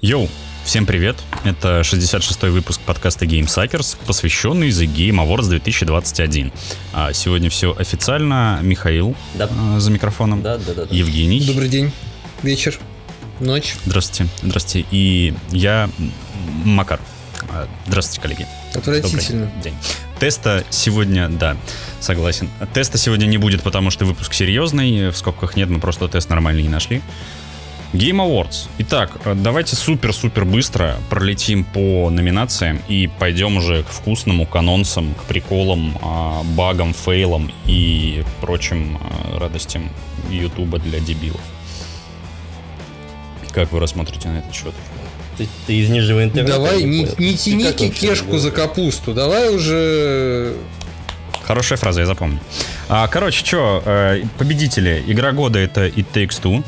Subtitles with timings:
[0.00, 0.28] Йоу,
[0.64, 1.16] всем привет!
[1.44, 6.52] Это 66-й выпуск подкаста Game Suckers, посвященный The Game Awards 2021.
[6.92, 8.58] А сегодня все официально.
[8.62, 9.48] Михаил Да.
[9.76, 10.42] э, за микрофоном.
[10.42, 10.84] Да, да, да.
[10.86, 10.94] да.
[10.94, 11.44] Евгений.
[11.44, 11.92] Добрый день,
[12.42, 12.78] вечер,
[13.40, 13.76] ночь.
[13.86, 14.32] Здравствуйте.
[14.42, 14.86] Здравствуйте.
[14.90, 15.90] И я
[16.64, 17.00] Макар.
[17.50, 18.46] А, Здравствуйте, коллеги.
[18.74, 19.46] Отвратительно.
[19.46, 19.74] Добрый день.
[20.18, 21.56] Теста сегодня, да,
[22.00, 22.48] согласен.
[22.72, 25.10] Теста сегодня не будет, потому что выпуск серьезный.
[25.10, 27.02] В скобках нет, мы просто тест нормальный не нашли.
[27.92, 28.68] Game Awards.
[28.78, 35.14] Итак, э, давайте супер-супер быстро пролетим по номинациям и пойдем уже к вкусному, к анонсам,
[35.14, 39.90] к приколам, а, багам, фейлам и прочим а, радостям
[40.30, 41.40] Ютуба для дебилов.
[43.50, 44.72] Как вы рассмотрите на этот счет?
[45.36, 46.56] Ты, ты из нижнего интернета.
[46.56, 49.12] Давай, не, не тяни кешку за капусту.
[49.12, 50.56] Давай уже...
[51.42, 52.38] Хорошая фраза, я запомню.
[52.88, 53.82] А, короче, что,
[54.38, 55.04] победители.
[55.06, 56.64] Игра года это It Takes Two.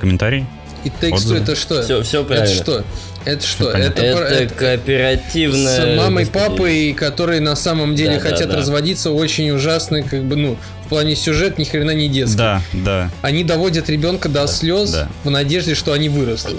[0.00, 0.46] Комментарий?
[0.84, 1.82] И тексту это что?
[1.82, 2.46] Всё Это правильно.
[2.54, 2.84] что?
[3.24, 3.70] Это что?
[3.70, 5.94] Это, Это, это кооперативная...
[5.94, 8.56] с мамой, папой, которые на самом деле Да, да, хотят да.
[8.56, 12.36] разводиться, очень ужасный, как бы, ну, в плане сюжет ни хрена не детский.
[12.38, 13.10] Да, да.
[13.22, 15.08] Они доводят ребенка до слез да.
[15.24, 16.56] в надежде, что они вырастут.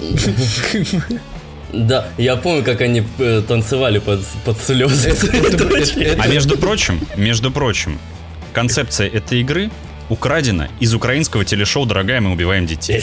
[1.72, 5.10] Да, я помню, как они э, танцевали под, под слезы.
[5.10, 7.98] Это- это- это- это- А между прочим, между прочим,
[8.52, 9.70] концепция этой игры
[10.10, 13.02] украдена из украинского телешоу «Дорогая, мы убиваем детей».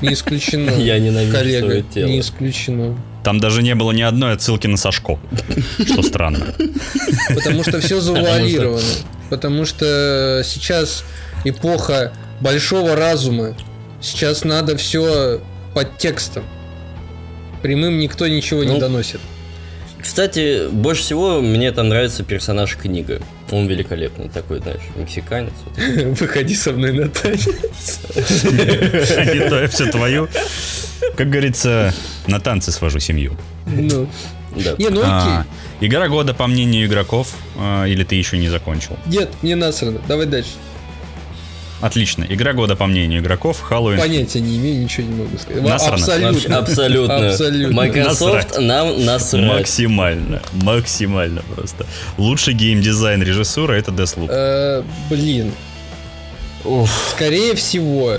[0.00, 0.70] Не исключено.
[0.70, 2.06] Я ненавижу Коллега, свое тело.
[2.08, 2.96] не исключено.
[3.24, 5.18] Там даже не было ни одной отсылки на Сашко,
[5.84, 6.54] что странно.
[7.34, 8.82] Потому что все завуалировано.
[9.30, 11.04] Потому что сейчас
[11.44, 13.56] эпоха большого разума.
[14.00, 15.40] Сейчас надо все
[15.74, 16.44] под текстом.
[17.62, 19.20] Прямым никто ничего не Ну, доносит.
[20.00, 23.20] Кстати, больше всего мне там нравится персонаж книга.
[23.50, 25.52] Он великолепный, такой, знаешь, мексиканец.
[25.64, 25.78] вот.
[26.20, 27.46] Выходи со мной на танец.
[28.14, 30.28] Не то все твою.
[31.16, 31.94] Как говорится,
[32.26, 33.36] на танцы свожу семью.
[33.66, 34.08] Ну.
[34.54, 34.74] Да.
[34.78, 35.44] Не, ну А,
[35.80, 35.88] окей.
[35.88, 38.96] Игра года, по мнению игроков, а, или ты еще не закончил?
[39.06, 40.00] Нет, мне насрано.
[40.08, 40.50] Давай дальше.
[41.80, 42.24] Отлично.
[42.28, 43.98] Игра года, по мнению игроков, Infinite.
[43.98, 45.62] Понятия не имею, ничего не могу сказать.
[45.62, 45.94] Насрано.
[45.96, 46.58] Абсолютно.
[46.58, 47.28] абсолютно.
[47.30, 47.74] Абсолютно.
[47.76, 48.58] Microsoft Насрать.
[48.60, 49.44] нам насрать.
[49.44, 51.86] Максимально, максимально просто.
[52.16, 54.28] Лучший геймдизайн режиссура это Deathloop.
[54.30, 55.52] Э, Блин,
[56.64, 56.90] Уф.
[57.14, 58.18] скорее всего,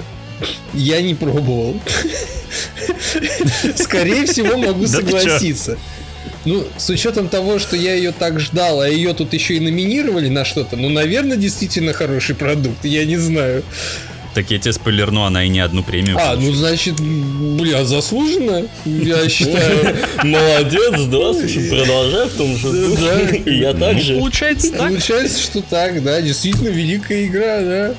[0.73, 1.79] я не пробовал.
[3.75, 5.77] Скорее всего, могу согласиться.
[6.47, 10.29] Ну, с учетом того, что я ее так ждал, а ее тут еще и номинировали
[10.29, 13.63] на что-то, ну, наверное, действительно хороший продукт, я не знаю.
[14.33, 16.55] Так я тебе спойлерну, она и не одну премию А, ну, получила.
[16.55, 19.97] значит, бля, заслуженно, я считаю.
[20.23, 23.01] Молодец, да, слушай, продолжай в том же духе.
[23.01, 23.51] Да.
[23.51, 24.13] И я также.
[24.17, 24.89] Получается так.
[24.89, 27.95] Получается, что так, да, действительно великая игра, да.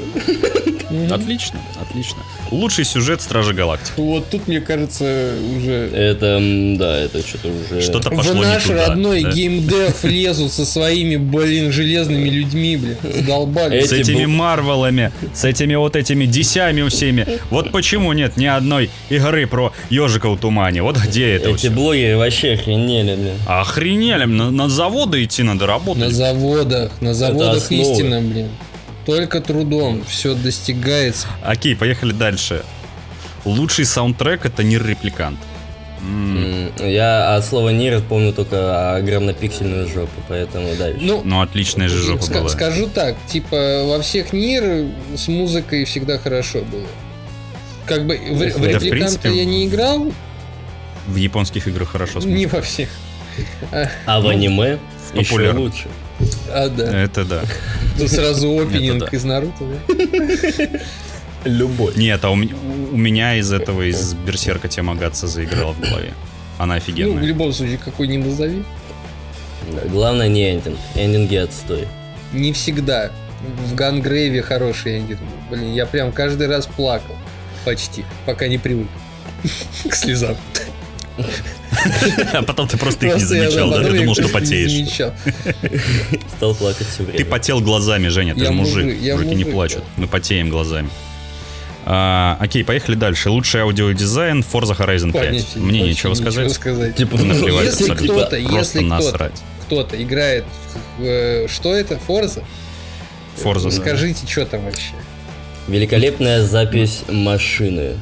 [0.91, 1.13] Мгм.
[1.13, 2.17] Отлично, отлично.
[2.51, 3.93] Лучший сюжет Стражи Галактики.
[3.99, 6.39] Вот тут, мне кажется, уже Это,
[6.79, 7.83] да, это что-то уже...
[7.83, 8.89] Что-то в пошло не наш туда.
[8.89, 9.31] родной да.
[9.31, 12.97] геймдев лезут со своими, блин, железными людьми, блин.
[13.03, 13.81] Задолбали.
[13.83, 17.27] С Эти этими Марвелами, с этими вот этими десями всеми.
[17.51, 20.83] Вот почему нет ни одной игры про ежика в тумане.
[20.83, 23.35] Вот где это Эти блогеры вообще охренели, блин.
[23.47, 26.13] Охренели, на, на заводы идти надо На работать.
[26.13, 28.49] заводах, на заводах истина, блин.
[29.09, 31.29] Только трудом все достигается.
[31.43, 32.63] Окей, поехали дальше.
[33.47, 35.39] Лучший саундтрек это Нир Репликант.
[36.03, 41.01] М, Я от слова Нир помню только огромнопиксельную жопу, поэтому дальше.
[41.01, 42.49] Ну, Ну, отличная же жопа ска- была.
[42.51, 46.87] скажу так, типа, во всех Нир с музыкой всегда хорошо было.
[47.87, 50.13] Как бы в, в Да, репликанта я не играл,
[51.07, 52.57] В японских играх хорошо не смотрится.
[52.57, 52.89] во всех.
[54.05, 54.79] а в аниме
[55.15, 55.87] еще лучше.
[56.51, 57.03] А, да.
[57.05, 57.43] Это да.
[57.99, 60.81] Тут сразу опенинг из Наруто, да?
[61.45, 61.95] Любой.
[61.97, 66.13] Нет, а у, меня из этого, из Берсерка тема Гатса заиграла в голове.
[66.59, 67.23] Она Ну, в офигенная.
[67.23, 68.65] любом случае, какой не назови.
[69.87, 70.79] Главное не эндинг.
[70.97, 71.87] Эндинги отстой.
[72.33, 73.11] Не всегда.
[73.67, 75.21] В Гангрейве хороший эндинг.
[75.51, 77.15] Блин, я прям каждый раз плакал.
[77.65, 78.05] Почти.
[78.27, 78.89] Пока не привык.
[79.89, 80.37] К слезам.
[82.33, 83.83] А потом ты просто их не замечал, да?
[83.83, 85.03] Ты думал, что потеешь.
[86.37, 87.19] Стал плакать все время.
[87.19, 88.85] Ты потел глазами, Женя, ты Я же мужик.
[88.85, 89.85] Мужики не плачут.
[89.97, 90.89] Мы потеем глазами.
[91.91, 93.31] А, окей, поехали дальше.
[93.31, 95.13] Лучший аудиодизайн Forza Horizon 5.
[95.13, 96.53] Понятия Мне нечего сказать.
[96.53, 96.97] сказать.
[96.97, 98.15] Типа, Наплевать Если абсолютно.
[98.15, 98.83] кто-то, если
[99.67, 100.45] кто-то, играет
[100.99, 101.99] в, э, что это?
[102.07, 102.43] Forza,
[103.65, 103.71] да.
[103.71, 104.93] Скажите, что там вообще?
[105.67, 107.95] Великолепная запись машины.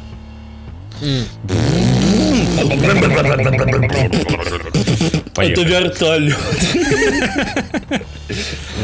[5.39, 6.37] Это вертолет.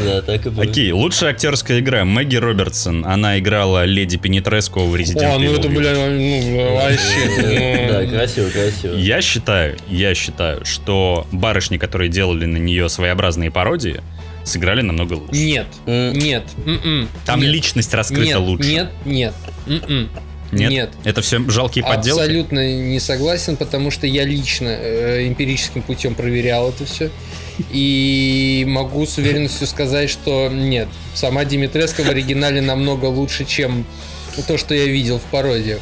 [0.05, 0.63] Да, так и было.
[0.63, 2.03] Окей, лучшая актерская игра.
[2.05, 3.05] Мэгги Робертсон.
[3.05, 5.59] Она играла леди Пенетреско в Resident О, ну Evil.
[5.59, 7.87] это, бля, ну, вообще.
[7.89, 8.95] Да, ну, красиво, красиво.
[8.95, 14.01] Я считаю, я считаю, что барышни, которые делали на нее своеобразные пародии,
[14.43, 15.33] сыграли намного лучше.
[15.39, 18.67] Нет, нет, м-м, Там личность раскрыта лучше.
[18.69, 19.33] Нет, нет,
[19.67, 20.09] м-м.
[20.53, 20.71] Нет?
[20.71, 20.89] нет.
[21.03, 22.19] Это все жалкие подделки?
[22.19, 27.09] Абсолютно не согласен, потому что я лично э, эмпирическим путем проверял это все.
[27.71, 30.87] И могу с уверенностью сказать, что нет.
[31.13, 33.85] Сама Димитреско в оригинале намного лучше, чем
[34.47, 35.79] то, что я видел в пародиях.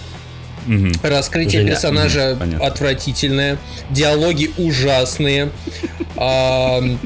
[0.65, 0.91] Мгм.
[1.01, 1.71] Раскрытие Женя.
[1.71, 2.65] персонажа понятно.
[2.65, 3.57] отвратительное,
[3.89, 5.49] диалоги ужасные,
[6.17, 6.99] ам,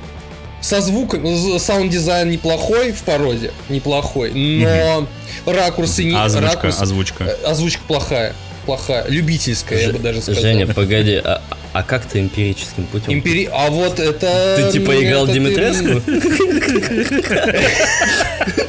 [0.66, 5.08] со звуком, саунд-дизайн неплохой в пародиях, неплохой, но
[5.46, 6.16] ракурсы не...
[6.18, 7.24] Озвучка, ракурсы- озвучка.
[7.26, 8.34] Э, Озвучка плохая.
[8.66, 9.06] Плохая.
[9.08, 10.42] Любительская, я бы даже сказал.
[10.42, 13.14] Женя, погоди, а, а как ты эмпирическим путем?
[13.14, 13.48] Импери...
[13.54, 14.56] А вот это...
[14.58, 16.02] Ты типа играл это Димитреску?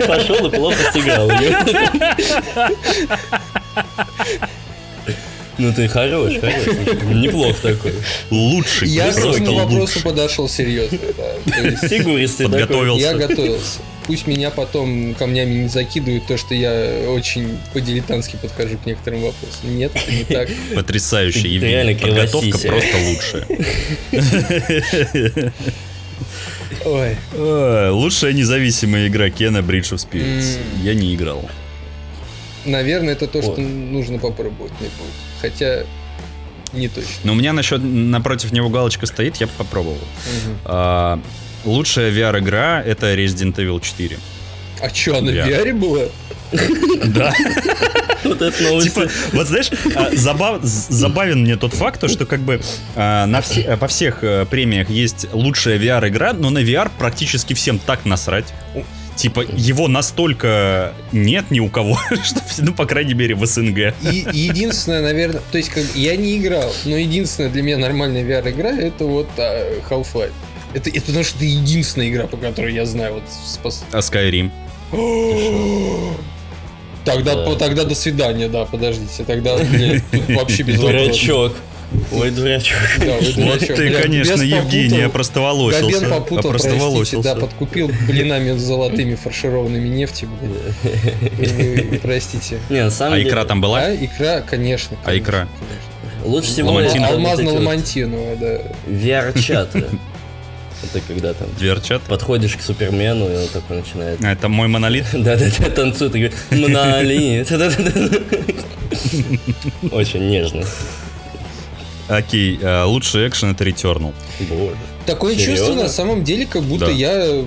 [0.06, 1.31] Пошел и плохо сыграл.
[5.58, 6.66] Ну ты хорош, хорош.
[7.12, 7.92] Неплохо такой.
[8.30, 8.88] Лучший.
[8.88, 10.98] Я к этому вопросу подошел серьезно.
[11.88, 12.46] Фигуристый.
[12.46, 13.00] Подготовился.
[13.00, 13.80] Я готовился.
[14.06, 19.76] Пусть меня потом камнями не закидывают, то, что я очень по-дилетантски подхожу к некоторым вопросам.
[19.76, 20.48] Нет, это не так.
[20.74, 21.72] Потрясающе, Евгений.
[21.72, 23.46] реально Подготовка просто лучшая.
[26.84, 27.16] Ой.
[27.90, 30.58] Лучшая независимая игра Кена Bridge of Spirits.
[30.82, 31.48] Я не играл.
[32.64, 35.25] Наверное, это то, что нужно попробовать мне будет.
[35.40, 35.84] Хотя
[36.72, 37.10] не точно.
[37.24, 39.96] Но у меня насчет напротив него галочка стоит, я бы попробовал.
[39.98, 40.58] Мгм.
[40.64, 41.20] А,
[41.64, 44.18] Лучшая VR-игра это Resident Evil 4.
[44.80, 45.34] А что, она в.
[45.34, 46.04] VR была?
[47.06, 47.34] Да.
[48.24, 48.92] Вот это новость.
[48.92, 52.60] Типа, вот знаешь, а, забав- забавен мне тот факт, то, что как бы
[52.96, 57.78] а, на все- по всех э, премиях есть лучшая VR-игра, но на VR практически всем
[57.78, 58.52] так насрать.
[59.16, 63.94] Типа, его настолько нет ни у кого, что, ну, по крайней мере, в СНГ.
[64.02, 68.70] И единственное, наверное, то есть как я не играл, но единственная для меня нормальная VR-игра
[68.78, 70.32] это вот а, Half-Life.
[70.74, 74.50] Это, это потому что это единственная игра, по которой я знаю вот спас- А Skyrim?
[77.04, 77.44] Тогда, Да.
[77.44, 79.24] по- тогда до свидания, да, подождите.
[79.24, 81.06] Тогда, блин, тут вообще без вопросов.
[81.06, 81.56] Дурачок.
[82.12, 82.78] Ой, дурачок.
[83.00, 86.00] Да, Вот ты, Бля, конечно, Евгений, опростоволосился.
[86.00, 87.34] Габен попутал, простите, Опростоволосился.
[87.34, 92.00] да, подкупил блинами блинами фаршированными нефти, блин.
[92.02, 92.58] Простите.
[92.70, 93.30] Не, на самом А деле...
[93.30, 93.80] икра там была?
[93.80, 94.96] А, икра, конечно.
[95.04, 95.48] А икра?
[95.58, 96.24] конечно.
[96.24, 96.78] Лучше всего...
[96.78, 98.58] Алмазно-ламантиновая, да.
[98.86, 99.84] VR-чаты.
[100.82, 102.02] Это когда там Дверчат?
[102.02, 104.22] подходишь к Супермену, и он такой начинает...
[104.22, 105.06] А, Это мой монолит?
[105.12, 107.50] Да-да-да, танцует и говорит, монолит.
[109.92, 110.64] Очень нежно.
[112.08, 114.12] Окей, а, лучший экшен это Returnal.
[114.48, 114.76] Боже.
[115.06, 115.56] Такое Серьезно?
[115.56, 116.92] чувство, на самом деле, как будто Да.
[116.92, 117.44] я...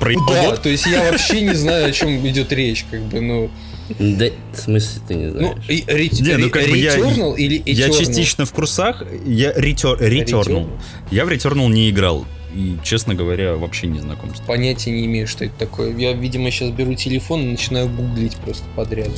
[0.00, 3.50] Проебал Да, то есть я вообще не знаю, о чем идет речь, как бы, ну...
[3.98, 5.64] Да, в смысле ты не Ну, знаешь?
[5.68, 7.98] и- ре- Не, ну, как бы я- Returnal или Я Eternal?
[7.98, 9.98] частично в курсах, я Returnal.
[9.98, 10.68] Returnal.
[11.10, 12.26] Я в Returnal не играл.
[12.54, 15.94] И, честно говоря, вообще не знаком с Понятия не имею, что это такое.
[15.96, 19.08] Я, видимо, сейчас беру телефон и начинаю гуглить просто подряд.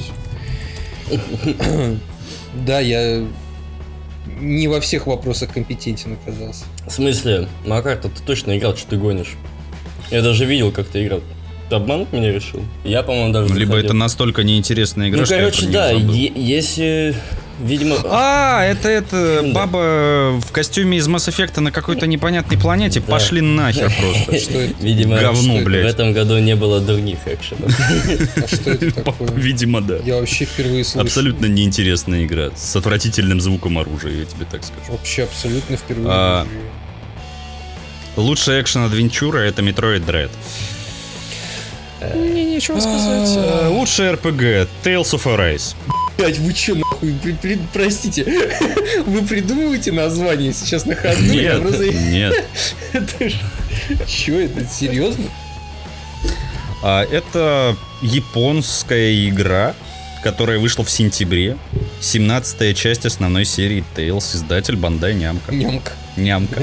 [2.67, 3.25] Да, я
[4.41, 6.65] не во всех вопросах компетентен оказался.
[6.87, 9.35] В смысле, Макар, ты точно играл, что ты гонишь?
[10.11, 11.21] Я даже видел, как ты играл.
[11.69, 12.63] Ты обмануть меня решил?
[12.85, 13.85] Я, по-моему, даже Либо заходил.
[13.87, 17.15] это настолько неинтересная игра, Ну, что я короче, про неё да, е- если,
[17.61, 17.97] видимо...
[18.05, 19.53] А, это это Да.
[19.53, 23.01] баба в костюме из Mass Effect на какой-то непонятной планете.
[23.01, 23.07] Да.
[23.13, 24.39] Пошли нахер просто.
[24.41, 24.75] Что это?
[24.83, 25.85] Видимо, Говно, что блядь.
[25.85, 27.73] в этом году не было других экшенов.
[28.37, 29.29] А что это такое?
[29.33, 29.97] Видимо, да.
[30.05, 31.05] Я вообще впервые слышу.
[31.07, 34.93] Абсолютно неинтересная игра с отвратительным звуком оружия, я тебе так скажу.
[34.93, 36.09] Вообще абсолютно впервые.
[36.11, 36.47] А,
[38.17, 40.31] Лучшая экшен-адвенчура это Metroid Dread.
[42.15, 43.29] Не, нечего сказать.
[43.37, 45.75] Э, Лучшая RPG Tales of Arise.
[46.19, 48.25] Блять, вы чё, нахуй, При- при- простите,
[49.07, 51.23] вы придумываете название сейчас на ходу?
[51.23, 52.45] Я Нет, просто- нет.
[52.93, 53.35] Это ж-
[54.07, 55.25] Чё это, серьезно?
[56.83, 59.75] А, Это японская игра,
[60.23, 61.57] которая вышла в сентябре.
[62.01, 65.55] 17 часть основной серии Tales, издатель Бандай Нямка.
[65.55, 65.93] Нямка.
[66.17, 66.63] Нямка.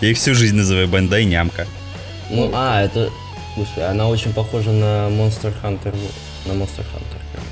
[0.00, 1.66] Я их всю жизнь называю Бандай Нямка.
[2.30, 3.10] Ну, а, это...
[3.56, 5.94] Господи, она очень похожа на Monster Hunter.
[6.46, 7.48] На Monster Hunter, короче.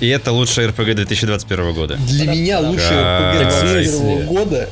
[0.00, 1.96] И это лучшая RPG 2021 года.
[1.96, 3.90] Для меня лучшее Так, RPG в смысле?
[3.90, 4.68] 21 года.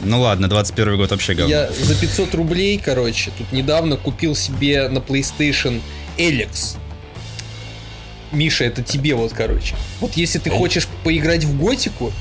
[0.00, 1.52] Ну ладно, 21 год вообще говно.
[1.52, 5.80] Я за 500 рублей, короче, тут недавно купил себе на PlayStation
[6.16, 6.76] Эликс.
[8.30, 9.74] Миша, это тебе вот, короче.
[10.00, 12.12] Вот если ты хочешь поиграть в готику,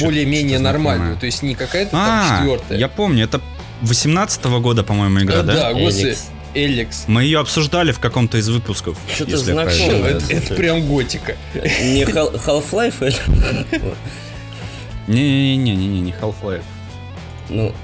[0.00, 2.78] более-менее нормальную, то есть не какая-то там А, четвертая.
[2.78, 3.40] я помню, это
[3.82, 5.54] 18 года, по-моему, игра, да?
[5.54, 6.16] Да, господи.
[6.54, 7.04] Эликс.
[7.06, 8.98] Мы ее обсуждали в каком-то из выпусков.
[9.14, 10.16] Что-то знакомое.
[10.16, 11.36] Это, это прям готика.
[11.54, 13.06] Не Hal- Half-Life?
[13.06, 13.92] или?
[15.08, 16.62] Не-не-не, не Half-Life.
[17.48, 17.74] Ну,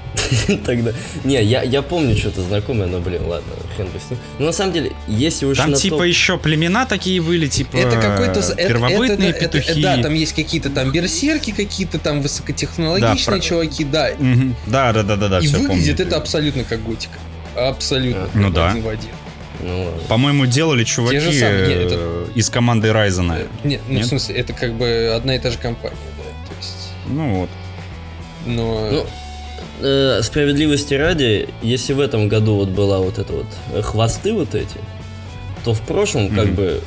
[0.65, 0.93] тогда...
[1.23, 4.19] Не, я, я помню что-то знакомое, но, блин, ладно, хрен бы с ним.
[4.39, 7.75] Но на самом деле, если уж Там на типа то- еще племена такие были, типа
[7.77, 8.39] Это какой-то...
[8.39, 9.81] это- первобытные это- это- петухи.
[9.83, 14.09] да, там есть какие-то там берсерки, какие-то там высокотехнологичные Да, про- чуваки, да.
[14.65, 15.39] Да, да, да, да, да.
[15.39, 16.07] И выглядит помню.
[16.07, 17.19] это абсолютно как готика.
[17.55, 18.29] Абсолютно.
[18.33, 18.71] Ну да.
[18.71, 19.09] Один в один.
[19.61, 20.01] Ну, ладно.
[20.07, 23.39] По-моему, делали чуваки Те же самые, не, это- э, из команды Райзена.
[23.39, 24.05] Э, Нет, ну Нет?
[24.05, 26.23] в смысле, это как бы одна и та же компания, да.
[26.49, 27.49] То есть, Ну вот.
[28.45, 28.89] но...
[28.91, 29.05] Ну,
[29.81, 34.55] э, справедливости ради, если в этом году вот была вот это вот э, хвосты вот
[34.55, 34.77] эти,
[35.65, 36.55] то в прошлом как Мгм.
[36.55, 36.81] бы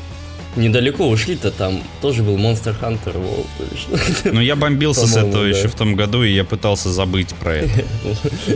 [0.57, 4.33] недалеко ушли-то там тоже был Monster Hunter World что.
[4.33, 5.49] Но я бомбился с этого да.
[5.49, 7.85] еще в том году, и я пытался забыть про это.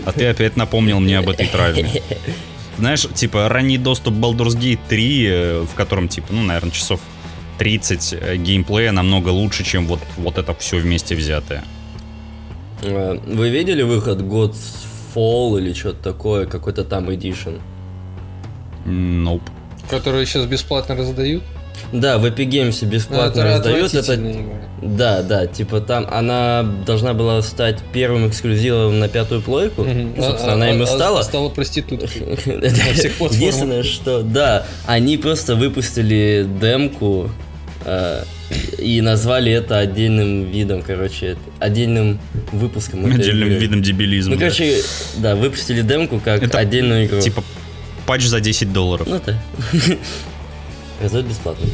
[0.05, 2.03] А ты опять напомнил мне об этой травме.
[2.79, 7.01] Знаешь, типа, ранний доступ Baldur's Gate 3, э, в котором, типа, ну, наверное, часов
[7.59, 11.65] 30 э, геймплея намного лучше, чем вот, вот это все вместе взятое.
[12.83, 14.59] Э, Вы видели выход God's
[15.15, 17.61] Fall или что-то такое, какой-то там Edition?
[18.85, 19.43] Nope.
[19.89, 21.43] Которые сейчас бесплатно раздают.
[21.93, 23.95] Да, в Epic Games бесплатно Ну, это раздают.
[23.95, 24.43] Это, игра.
[24.83, 29.85] да, да, типа там она должна была стать первым эксклюзивом на пятую плойку.
[29.85, 31.23] Ну, собственно, А- она а- им и а- стала.
[31.23, 32.09] Стала проституткой.
[32.95, 33.33] всех платформах.
[33.33, 37.31] Единственное, что да, они просто выпустили демку
[37.85, 38.25] э,
[38.79, 42.19] и назвали это отдельным видом, короче, отдельным
[42.53, 43.05] выпуском.
[43.07, 43.61] Отдельным игры.
[43.61, 44.35] видом дебилизма.
[44.35, 44.47] Ну, да.
[44.47, 44.81] короче,
[45.17, 47.21] да, выпустили демку как Это отдельную игру.
[47.21, 47.43] Типа,
[48.07, 49.07] патч за 10 долларов.
[49.09, 49.35] Ну да.
[51.01, 51.67] Раздают бесплатно.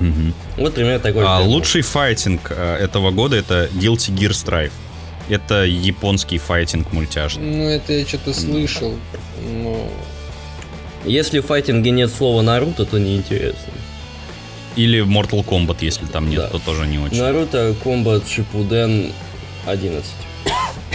[0.00, 0.34] Мгм.
[0.56, 1.24] Вот примерно такой.
[1.26, 4.72] А лучший файтинг э, этого года это Guilty Gear Strive.
[5.28, 7.42] Это японский файтинг мультяшный.
[7.44, 8.94] Ну, это я что-то слышал.
[9.46, 9.88] но-
[11.04, 13.72] Если в файтинге нет слова Наруто, то неинтересно.
[14.76, 16.48] Или Mortal Kombat, если там нет, Да.
[16.48, 17.18] то тоже не очень.
[17.20, 19.12] Наруто Комбат Шипуден
[19.66, 20.10] 11.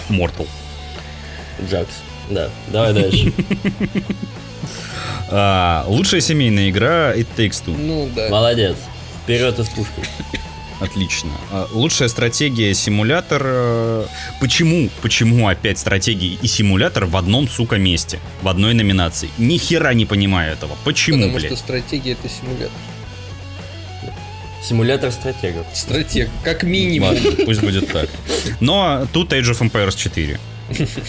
[0.10, 0.48] Mortal.
[1.70, 1.94] Джакс.
[2.30, 3.32] Да, давай дальше.
[5.30, 7.78] А, лучшая семейная игра It Takes Two.
[7.78, 8.30] Ну, да.
[8.30, 8.76] Молодец.
[9.24, 9.92] Вперед из пушки.
[10.80, 11.32] Отлично.
[11.52, 13.42] А, лучшая стратегия симулятор.
[13.46, 14.06] э,
[14.40, 14.90] Почему?
[15.02, 18.20] Почему опять стратегии и симулятор в одном, сука, месте?
[18.42, 19.30] В одной номинации.
[19.38, 20.78] Ни хера не понимаю этого.
[20.86, 21.48] Почему, Потому блядь?
[21.52, 22.72] что стратегия это симулятор.
[24.64, 25.66] Симулятор стратегов.
[25.74, 27.10] Стратег, как минимум.
[27.10, 28.10] Ладно, пусть будет так.
[28.60, 30.40] Но тут Age of Empires 4.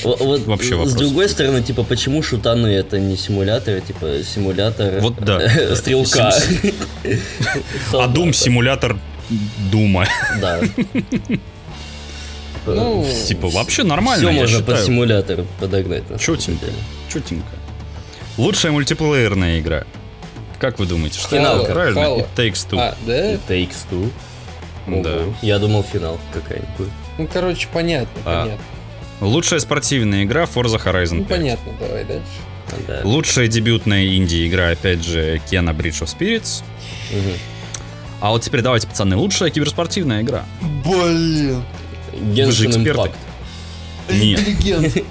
[0.05, 0.93] Вот, Вообще с вопрос.
[0.95, 5.41] другой стороны, типа, почему шутаны это не симулятор, а типа симулятор Вот да.
[5.43, 6.33] э, стрелка.
[7.93, 8.97] А Doom симулятор
[9.71, 10.07] Дума.
[10.41, 10.61] Да.
[12.67, 14.87] Ну, Типа, вообще нормально, Все можно под считаю.
[14.87, 16.03] симулятор подогнать.
[16.07, 16.73] деле.
[17.09, 17.47] Чутенько.
[18.37, 19.85] Лучшая мультиплеерная игра.
[20.59, 21.63] Как вы думаете, что Финал.
[21.63, 21.73] это?
[21.73, 21.99] Правильно?
[22.01, 22.79] It Takes Two.
[22.79, 23.33] А, да?
[23.35, 24.11] It Takes Two.
[25.03, 25.19] Да.
[25.43, 26.89] Я думал финал какая-нибудь.
[27.19, 28.65] Ну, короче, понятно, А, понятно.
[29.21, 31.29] Лучшая спортивная игра Forza Horizon Ну, 5.
[31.29, 32.25] понятно, давай дальше.
[32.87, 33.01] Да.
[33.05, 36.63] Лучшая дебютная инди-игра, опять же, Kena Bridge of Spirits.
[37.11, 37.33] Мгм.
[38.21, 40.45] А вот теперь давайте, пацаны, лучшая киберспортивная игра.
[40.85, 41.63] Блин.
[42.13, 43.01] Вы же эксперты.
[43.01, 43.15] Impact.
[44.11, 44.41] Нет.
[44.41, 45.05] Интеллигент.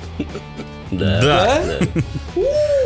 [0.92, 1.22] Да.
[1.22, 1.62] Да.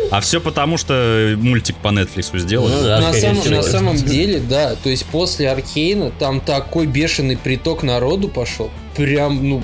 [0.10, 2.74] А все потому, что мультик по Netflix сделали.
[2.74, 3.56] Ну да, на, скорее самом, всего.
[3.56, 4.75] на самом деле, да.
[4.75, 8.70] То есть после Аркейна там такой бешеный приток народу пошел.
[8.96, 9.63] Прям, ну...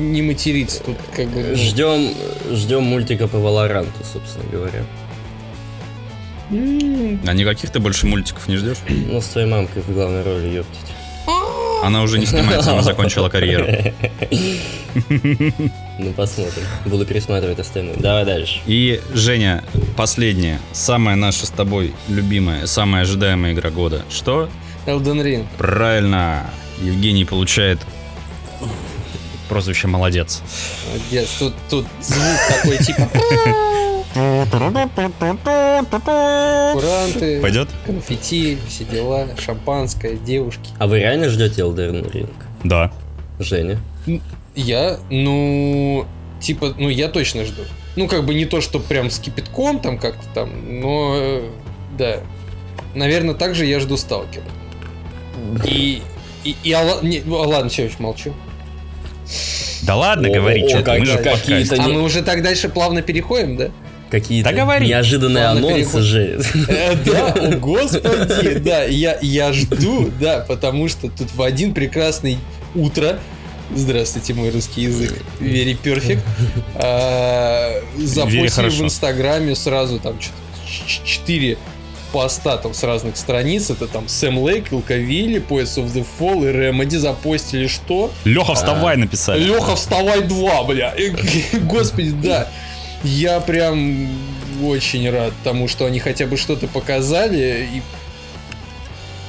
[0.00, 1.42] Не материться тут как бы...
[1.42, 1.56] ну.
[1.56, 2.14] Ждем,
[2.50, 4.84] ждем мультика по Валоранту, собственно говоря.
[6.50, 8.78] А никаких ты больше мультиков не ждешь?
[8.88, 10.80] Ну, с твоей мамкой в главной роли, ёптить.
[11.82, 13.66] Она уже не снимается, она закончила карьеру.
[15.98, 16.64] Ну, посмотрим.
[16.86, 17.94] Буду пересматривать остальное.
[17.96, 18.60] Давай дальше.
[18.66, 19.62] И, Женя,
[19.96, 24.02] последняя, самая наша с тобой любимая, самая ожидаемая игра года.
[24.08, 24.48] Что?
[24.86, 25.46] Elden Ring.
[25.58, 26.50] Правильно.
[26.80, 27.78] Евгений получает
[29.50, 30.42] прозвище «Молодец».
[30.86, 31.28] Молодец.
[31.38, 33.08] Тут, тут звук такой типа...
[36.72, 37.68] Куранты, Пойдет?
[37.84, 40.70] конфетти, все дела, шампанское, девушки.
[40.78, 42.30] А вы реально ждете Elden Ring?
[42.64, 42.92] Да.
[43.40, 43.78] Женя?
[44.54, 46.06] Я, ну,
[46.40, 47.62] типа, ну, я точно жду.
[47.96, 51.50] Ну, как бы не то, что прям с кипятком там как-то там, но, э,
[51.98, 52.20] да.
[52.94, 54.44] Наверное, также я жду Сталкера.
[55.64, 56.02] И,
[56.44, 58.32] и, и Алла- не, ну, ладно, все, еще молчу.
[59.82, 61.74] Да ладно, О, говори, о, что как- мы же какие-то.
[61.76, 63.68] А не- мы уже так дальше плавно переходим, да?
[64.10, 66.02] Какие-то Да неожиданные Ладно, анонсы переход.
[66.02, 66.40] же.
[66.68, 72.38] Э, Да, о господи, да, я, я жду, да, потому что тут в один прекрасный
[72.74, 73.18] утро
[73.72, 75.14] Здравствуйте, мой русский язык.
[75.38, 76.18] Very perfect.
[76.74, 78.82] А, Запостили в.
[78.82, 81.56] Инстаграме сразу там чё-то ч- четыре
[82.12, 83.70] поста там с разных страниц.
[83.70, 88.10] Это там Сэм Лейк, Илковили, Poets of the Fall и Remedy запостили что?
[88.24, 89.42] Леха, вставай, написали.
[89.42, 90.94] Леха, вставай два, бля.
[91.62, 92.48] Господи, да.
[93.02, 94.08] Я прям
[94.62, 97.68] очень рад тому, что они хотя бы что-то показали.
[97.74, 97.82] И,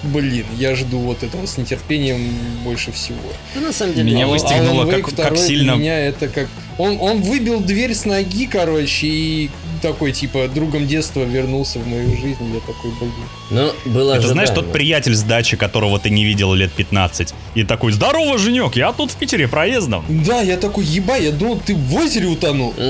[0.03, 3.17] блин, я жду вот этого с нетерпением больше всего.
[3.55, 6.47] Да, на самом деле, Меня ну, выстегнуло, как- как второй сильно- меня это как...
[6.77, 9.49] Он, он выбил дверь с ноги, короче, и
[9.81, 12.53] такой, типа, другом детства вернулся в мою жизнь.
[12.53, 13.11] Я такой, блин.
[13.49, 17.33] Ну, было Это знаешь, тот приятель с дачи, которого ты не видел лет 15.
[17.55, 20.05] И такой, здорово, Женек, я тут в Питере проездом.
[20.07, 22.73] Да, я такой, еба, я думал, ты в озере утонул.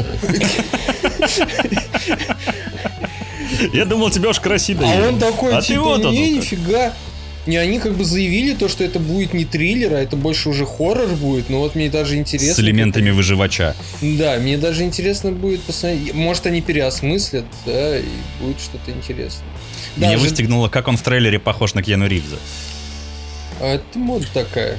[3.73, 4.83] Я думал, тебя уж красиво.
[4.85, 6.37] А он такой, А ты типа, вот он, не, ну-ка».
[6.45, 6.93] нифига.
[7.47, 10.63] И они как бы заявили то, что это будет не триллер, а это больше уже
[10.67, 11.49] хоррор будет.
[11.49, 12.53] Но вот мне даже интересно.
[12.53, 13.75] С элементами выживача.
[14.01, 16.13] Да, мне даже интересно будет посмотреть.
[16.13, 18.03] Может, они переосмыслят, да, и
[18.39, 19.43] будет что-то интересное.
[19.97, 22.37] Меня Даже- выстегнуло, как он в трейлере похож на Киану Ривза.
[23.59, 24.77] А это мода такая.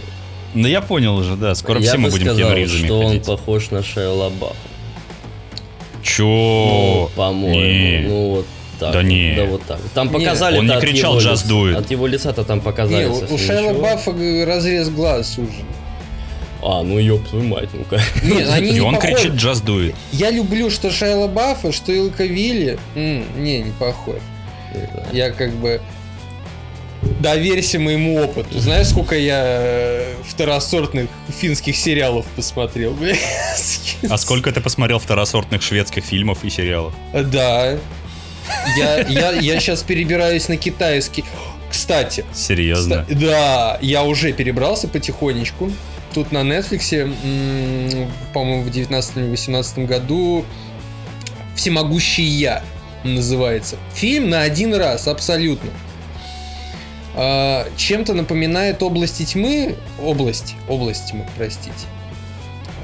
[0.54, 3.06] Ну я понял уже, да, скоро Я все мы будем сказал, Киану Ривзами что он
[3.08, 3.24] ходить.
[3.26, 4.54] похож на Шайла Баффа.
[6.02, 6.24] Чё?
[6.26, 7.60] Ну, по-моему.
[7.60, 8.08] Не.
[8.08, 8.46] Ну, вот
[8.82, 8.92] так.
[8.92, 9.34] Да вот, не.
[9.36, 9.78] Да вот так.
[9.94, 11.76] Там Не, показали он не от кричал, его «Just лица- do it».
[11.76, 13.04] От его лица-то там показали.
[13.04, 13.72] Не, у, Шайла.
[13.80, 14.12] Баффа
[14.46, 15.64] разрез глаз сужен.
[16.64, 18.00] А, ну ёб твою мать, ну-ка.
[18.22, 19.14] Нет, они И не он похожи.
[19.14, 19.94] кричит «Just do it».
[20.12, 22.78] Я люблю, что Шайла Баффа, что Илка Вилли.
[22.94, 24.16] М, не, не похож.
[25.12, 25.80] Я как бы...
[27.20, 28.60] Доверься моему опыту.
[28.60, 32.96] Знаешь, сколько я э, второсортных финских сериалов посмотрел?
[34.08, 36.92] А сколько ты посмотрел второсортных шведских фильмов и сериалов?
[37.12, 37.76] Да.
[38.76, 41.24] Я, я, я сейчас перебираюсь на китайский.
[41.70, 43.04] Кстати, Серьезно?
[43.04, 45.72] Ста- Да, я уже перебрался потихонечку.
[46.12, 46.90] Тут на Netflix,
[48.34, 50.44] по-моему, в 19 или 18 году
[51.56, 52.62] «Всемогущий я»
[53.04, 53.76] называется.
[53.94, 55.70] Фильм на один раз, абсолютно.
[57.14, 59.76] А, чем-то напоминает «Области тьмы».
[60.02, 60.54] Область.
[60.68, 61.72] Область тьмы, простите.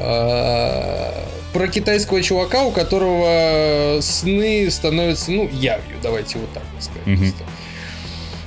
[0.01, 7.07] А, про китайского чувака, у которого сны становятся, ну, явью, давайте вот так сказать.
[7.07, 7.33] Мгм.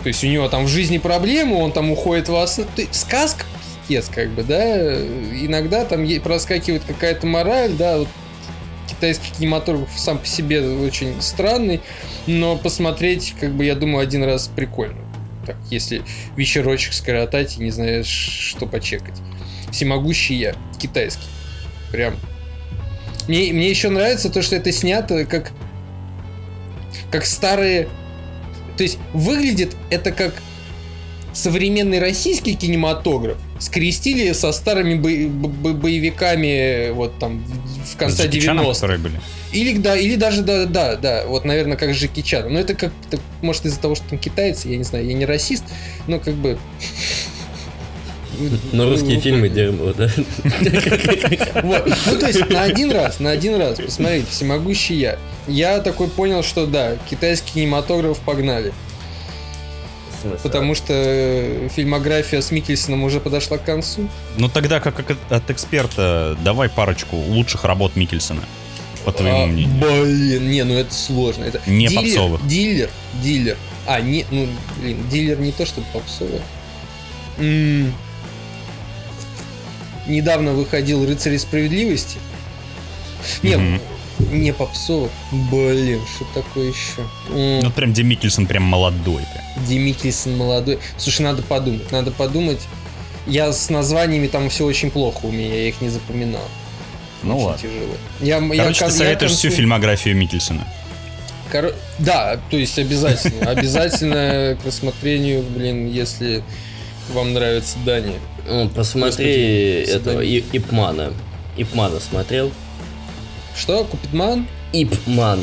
[0.04, 2.66] То есть у него там в жизни проблемы, он там уходит во сны.
[2.92, 3.46] Сказка
[3.92, 4.96] пиздец, как бы, да.
[4.96, 8.08] Иногда там проскакивает какая-то мораль, да, вот
[8.88, 11.82] китайский кинематограф сам по себе очень странный,
[12.28, 15.00] но посмотреть, как бы, я думаю, один раз прикольно.
[15.46, 16.04] Так, если
[16.36, 19.18] вечерочек скоротать и не знаешь, что почекать.
[19.72, 21.26] Всемогущий я, китайский.
[21.92, 22.16] Прям.
[23.28, 25.52] Мне, мне еще нравится то, что это снято как
[27.10, 27.88] как старые
[28.78, 30.34] то есть выглядит это как
[31.34, 38.40] современный российский кинематограф скрестили со старыми бо- бо- боевиками вот там в- конце С Джеки
[38.42, 38.74] Чаном, 90-х.
[38.82, 39.22] которые были.
[39.54, 42.52] Или да, или даже да, да, да, вот, наверное, как Жеки Чан.
[42.52, 42.92] Но это как,
[43.42, 45.64] может, из-за того, что там китайцы, я не знаю, я не расист,
[46.08, 46.58] но как бы.
[48.72, 50.10] Но русские Ну, фильмы дерьмо, да?
[51.64, 55.18] Ну, то есть, на один раз, на один раз, посмотрите, всемогущий я.
[55.48, 58.74] Я такой понял, что да, китайский кинематограф погнали.
[60.44, 60.94] Потому что
[61.76, 64.08] фильмография с Микельсоном уже подошла к концу.
[64.38, 68.44] Ну тогда, как от- от эксперта, давай парочку лучших работ Микельсона,
[69.04, 69.76] по твоему А, мнению.
[69.80, 71.44] Блин, не, ну это сложно.
[71.46, 72.48] Это Не дилер, попсовых.
[72.48, 72.90] Дилер,
[73.24, 73.58] дилер.
[73.88, 74.48] А, не, ну,
[74.80, 76.42] блин, дилер не то, чтобы попсовый.
[77.40, 77.92] М.
[80.08, 82.18] Недавно выходил «Рыцари справедливости».
[83.44, 83.82] Не, Мгм.
[84.32, 85.12] не попсовых.
[85.32, 87.02] Блин, что такое еще?
[87.30, 87.60] М.
[87.64, 89.24] Ну прям Ди Микельсон прям молодой.
[89.34, 89.66] прям.
[89.66, 90.80] Ди Микельсон молодой.
[90.98, 92.60] Слушай, надо подумать, надо подумать.
[93.28, 96.42] Я с названиями там все очень плохо у меня, я их не запоминал.
[97.22, 97.62] Ну Очень ладно.
[97.62, 97.94] тяжело.
[98.20, 100.68] Я, я Короче, кон- ты я советуешь всю консуль- фильмографию Микельсона.
[101.52, 103.52] Коро- Да, то есть обязательно.
[103.52, 106.44] Обязательно к рассмотрению, блин, если
[107.14, 108.20] вам нравится Дания.
[108.48, 111.14] Ну, Посмотри Господи, этого И- Ипмана.
[111.58, 112.52] Ипмана смотрел?
[113.56, 114.48] Что, Купидман?
[114.74, 115.40] Ипман.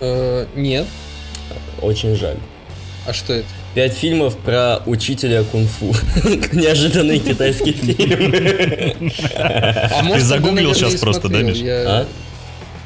[0.00, 0.86] Э, нет.
[1.80, 2.36] Очень жаль.
[3.06, 3.46] А что это?
[3.74, 5.94] Пять фильмов про учителя кунг-фу.
[6.52, 9.10] Неожиданный китайский фильм.
[9.38, 11.40] А может, загуглил наверное, щас и просто, да.
[11.42, 11.58] Миш?
[11.64, 12.06] А?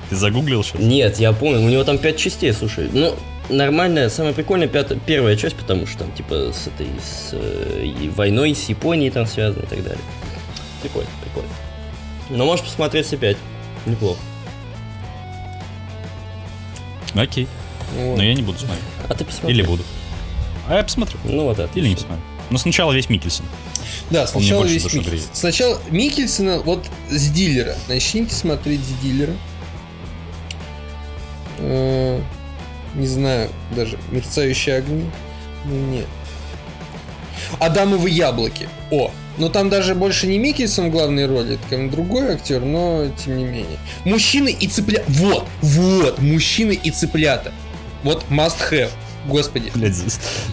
[0.09, 0.81] Ты загуглил сейчас?
[0.81, 2.89] Нет, я помню, у него там пять частей, слушай.
[2.93, 3.15] Ну,
[3.49, 8.55] нормальная, самая прикольная пятая, первая часть, потому что там типа с этой с э, войной
[8.55, 10.03] с Японией там связано и так далее.
[10.83, 11.51] Прикольно, прикольно.
[12.31, 13.37] Но можешь посмотреть все пять.
[13.87, 14.21] Неплохо.
[17.15, 17.47] Окей.
[17.97, 18.17] Вот.
[18.17, 18.85] Но я не буду смотреть.
[19.09, 19.55] А ты посмотри.
[19.55, 19.83] Или буду.
[20.69, 21.19] А я посмотрю.
[21.25, 21.79] Ну вот это.
[21.79, 22.23] Или не посмотрю.
[22.51, 23.47] Но сначала весь Микельсон.
[24.11, 25.11] Да, Он мне сначала весь Микельсон.
[25.11, 25.29] греет.
[25.33, 27.75] Сначала Микельсона вот с дилера.
[27.89, 29.35] Начните смотреть с дилера.
[32.97, 35.05] Не знаю, даже мерцающие огни.
[35.65, 36.07] Ну нет.
[37.61, 38.69] Адамовы яблоки.
[38.91, 43.37] О, но там даже больше не Микельсон в главной роли, бы другой актер, но тем
[43.37, 43.79] не менее.
[44.05, 45.05] Мужчины и цыплята.
[45.09, 47.53] Вот, вот, мужчины и цыплята.
[48.03, 48.91] Вот must have.
[49.27, 49.73] Господи.
[49.75, 49.95] Блядь,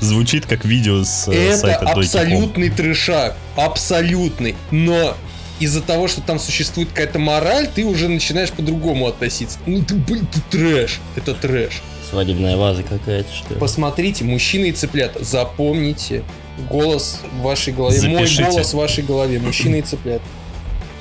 [0.01, 3.35] звучит как видео с э, Это сайта абсолютный трешак.
[3.55, 4.55] Абсолютный.
[4.71, 5.15] Но
[5.59, 9.59] из-за того, что там существует какая-то мораль, ты уже начинаешь по-другому относиться.
[9.67, 10.99] Ну ты, блин, ты трэш.
[11.15, 11.83] Это трэш.
[12.13, 13.59] Свадебная ваза какая-то, что ли?
[13.59, 15.23] Посмотрите, мужчины и цыплята.
[15.23, 16.23] Запомните
[16.69, 17.97] голос в вашей голове.
[17.97, 18.43] Запишите.
[18.43, 19.39] Мой голос в вашей голове.
[19.39, 20.23] Мужчины и цыплята.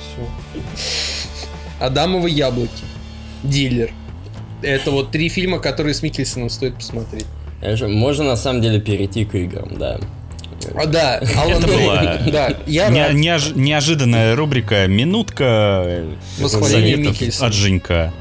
[0.01, 0.27] Все.
[1.79, 2.83] Адамовы яблоки.
[3.43, 3.91] Дилер.
[4.63, 7.25] Это вот три фильма, которые с Микельсоном стоит посмотреть.
[7.61, 9.99] Можно на самом деле перейти к играм, да.
[10.75, 11.79] А, да, Алан Вейк.
[11.81, 13.13] была Да, я Не- рад.
[13.13, 16.03] неож- неожиданная рубрика «Минутка
[16.39, 17.47] Микельсона.
[17.47, 18.13] от Женька».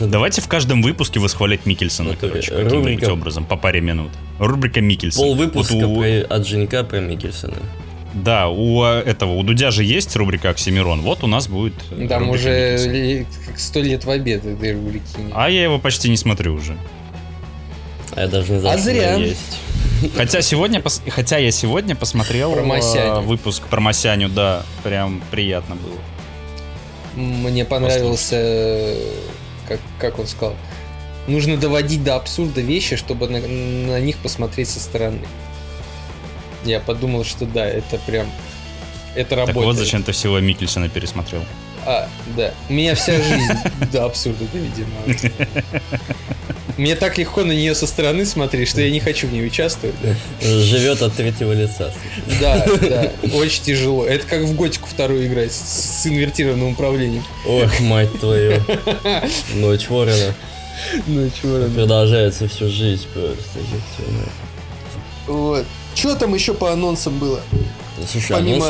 [0.00, 4.10] Давайте в каждом выпуске восхвалять Микельсона, Это короче, рубрика- каким-нибудь образом, по паре минут.
[4.38, 5.22] Рубрика Микельсон.
[5.24, 7.56] Пол выпуска Вот у- про- от Женька про Микельсона.
[8.14, 11.00] Да, у э, этого, у Дудя же есть рубрика Оксимирон.
[11.00, 15.32] Вот у нас будет э, Там уже как сто лет в обед этой рубрики нет.
[15.34, 16.76] А я его почти не смотрю уже.
[18.14, 19.14] А я даже не знал, А зря.
[19.14, 19.38] есть.
[20.16, 23.20] Хотя сегодня, хотя я сегодня посмотрел Про э, Масяню.
[23.20, 25.98] выпуск про Масяню, да, прям приятно было.
[27.14, 29.14] Мне понравился, э,
[29.68, 30.56] как, как он сказал,
[31.26, 35.20] нужно доводить до абсурда вещи, чтобы на, на них посмотреть со стороны.
[36.64, 38.26] Я подумал, что да, это прям,
[39.14, 39.64] это Так работает.
[39.66, 41.42] вот, зачем ты всего Микельсона пересмотрел.
[41.86, 42.52] А, да.
[42.68, 43.52] У меня вся жизнь
[43.92, 45.40] до абсурда доведена.
[46.78, 49.94] Мне так легко на нее со стороны смотреть, что я не хочу в ней участвовать.
[50.40, 51.92] Живет от третьего лица.
[52.40, 54.06] Да, да, очень тяжело.
[54.06, 57.24] Это как в Готику вторую играть с, инвертированным управлением.
[57.46, 58.62] Ох, мать твою.
[59.54, 60.34] Ночь ворона.
[61.06, 63.60] Ну, чего Продолжается всю жизнь просто.
[65.26, 65.66] Вот.
[65.94, 67.40] Что там еще по анонсам было?
[68.10, 68.66] Слушай, Помимо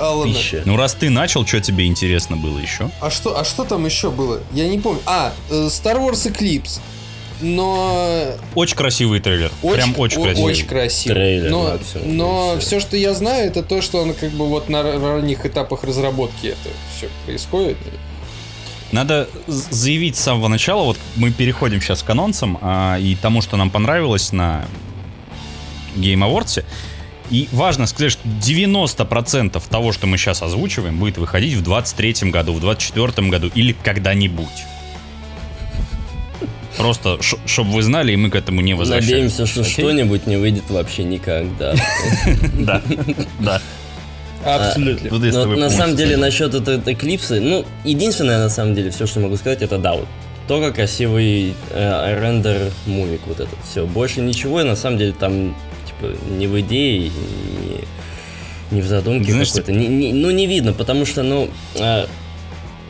[0.00, 0.32] Алана.
[0.32, 0.62] тысяча.
[0.66, 2.90] Ну, раз ты начал, что тебе интересно было еще?
[3.00, 4.40] А что, а что там еще было?
[4.52, 5.00] Я не помню.
[5.06, 6.80] А, э, Star Wars Eclipse.
[7.40, 9.50] Но Очень красивый трейлер.
[9.62, 10.52] Прям очень о- красивый.
[10.52, 11.14] Очень красивый.
[11.14, 12.66] Трейлер но максимум, но и всё.
[12.66, 16.46] все, что я знаю, это то, что он как бы вот на ранних этапах разработки
[16.48, 17.76] это все происходит.
[18.92, 23.56] Надо заявить с самого начала, вот мы переходим сейчас к анонсам а, и тому, что
[23.58, 24.64] нам понравилось на
[25.96, 26.64] Game Awards.
[27.30, 32.52] И важно сказать, что 90% того, что мы сейчас озвучиваем, будет выходить в 23 году,
[32.52, 34.46] в 24 году или когда-нибудь.
[36.76, 39.10] Просто, чтобы вы знали, и мы к этому не возвращались.
[39.10, 39.72] Надеемся, что Окей?
[39.72, 41.74] что-нибудь не выйдет вообще никогда.
[42.58, 42.82] Да,
[43.40, 43.62] да.
[44.44, 45.10] Абсолютно.
[45.10, 49.36] Но на самом деле насчет этой эклипсы, ну, единственное на самом деле, все, что могу
[49.36, 50.06] сказать, это да, вот
[50.46, 53.58] только красивый э, рендер мувик вот этот.
[53.68, 55.56] Все, больше ничего, и на самом деле там
[56.28, 57.80] не в идее, не,
[58.70, 59.72] не в задумке Знаешь, какой-то.
[59.72, 62.06] Не- не- ну, не видно, потому что, ну, э,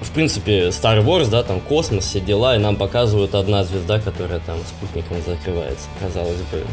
[0.00, 4.40] в принципе, Star Wars, да, там космос, все дела, и нам показывают одна звезда, которая
[4.40, 6.64] там спутником закрывается, казалось бы.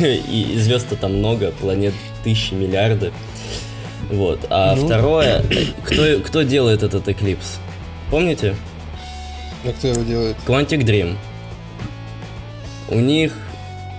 [0.06, 3.12] И звезд там много, планет тысячи, миллиарды.
[4.10, 4.40] Вот.
[4.50, 4.86] А Ну.
[4.86, 5.44] второе,
[5.84, 7.58] кто, кто делает этот эклипс?
[8.10, 8.56] Помните?
[9.64, 10.36] А кто его делает?
[10.46, 11.16] Quantic Dream.
[12.88, 13.34] У них,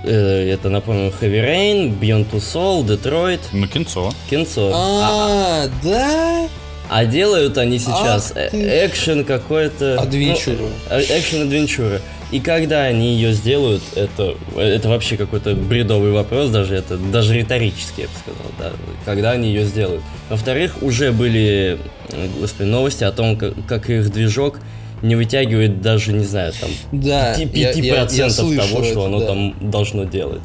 [0.08, 4.14] это, напомню, Heavy Rain, Beyond Two Soul, Detroit, Ну, кинцо.
[4.30, 4.72] Кинцо.
[4.74, 6.48] А, да?
[6.90, 10.00] а делают они сейчас Ах э- экшен какой-то...
[10.02, 10.70] Адвенчуру.
[10.90, 12.02] ну, э, экшен адвенчура.
[12.32, 18.04] И когда они ее сделают, это, это вообще какой-то бредовый вопрос, даже это даже риторический,
[18.04, 18.72] я бы сказал, да.
[19.04, 20.04] Когда они ее сделают.
[20.30, 21.80] Во-вторых, уже были,
[22.12, 24.60] э, господи, новости о том, как, как их движок
[25.02, 27.36] не вытягивает даже, не знаю, там, Да.
[27.38, 29.26] 5% я- я- я слышал того, что это, оно да.
[29.28, 30.42] там должно делать.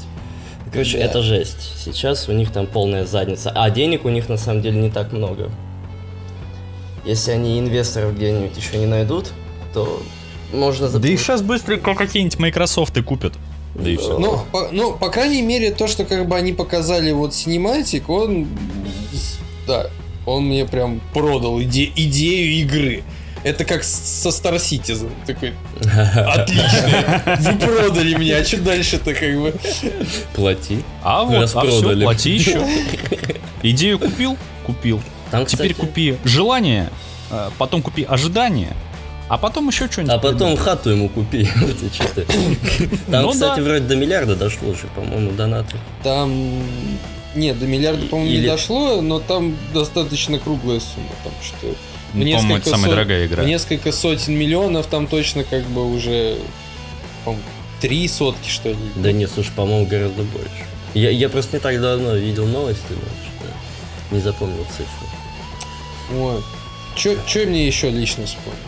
[0.73, 1.05] Короче, Да.
[1.05, 1.73] это жесть.
[1.85, 3.51] Сейчас у них там полная задница.
[3.55, 5.51] А денег у них на самом деле не так много.
[7.05, 9.33] Если они инвесторов где-нибудь еще не найдут,
[9.73, 10.03] то
[10.53, 13.35] можно Да их сейчас быстренько какие-нибудь Microsoft и купят.
[13.75, 14.19] Да и все.
[14.19, 18.47] Ну, по, ну, по крайней мере, то, что как бы они показали вот синематик, он,
[19.67, 19.89] да,
[20.27, 23.03] он мне прям продал иде- идею игры.
[23.45, 25.11] Это как со Star Citizen.
[25.27, 25.53] Такой,
[25.83, 29.55] отлично, вы продали меня, а что дальше-то как бы?
[30.35, 30.83] Плати.
[31.03, 32.67] А вот, а все, плати еще.
[33.63, 34.39] Идею купил?
[34.67, 35.03] Купил.
[35.31, 36.89] Там, Теперь кстати, купи желание,
[37.31, 38.75] э, потом купи ожидание,
[39.29, 40.15] а потом еще что-нибудь.
[40.15, 41.47] А потом хату ему купи.
[43.11, 45.77] Там, Ну кстати, вроде до миллиарда дошло уже, по-моему, донаты.
[46.03, 46.63] Там
[47.35, 51.09] Нет, до миллиарда, по-моему, не дошло, но там достаточно круглая сумма.
[51.25, 51.75] Там что
[52.15, 53.43] в По-моему, это несколько самая сот- дорогая игра.
[53.43, 56.39] в несколько сотен миллионов там точно как бы уже,
[57.81, 58.77] три сотки, что ли.
[58.97, 60.49] Да нет, слушай, по-моему, гораздо больше.
[60.95, 65.09] Я, я просто не так давно видел новости, но что-то не запомнил цифру.
[66.11, 66.45] Вот.
[66.97, 68.63] Че, мне еще лично вспомнилось?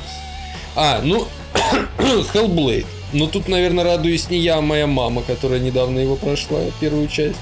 [0.75, 1.27] А, ну,
[2.35, 2.87] Hellblade.
[3.13, 7.39] Ну, тут, наверное, радуюсь не я, а моя мама, которая недавно его прошла, первую часть.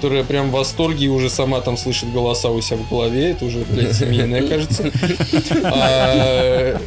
[0.00, 3.32] Которая прям в восторге и уже сама там слышит голоса у себя в голове.
[3.32, 4.84] Это уже, блядь, семейное, кажется.
[5.62, 6.78] А,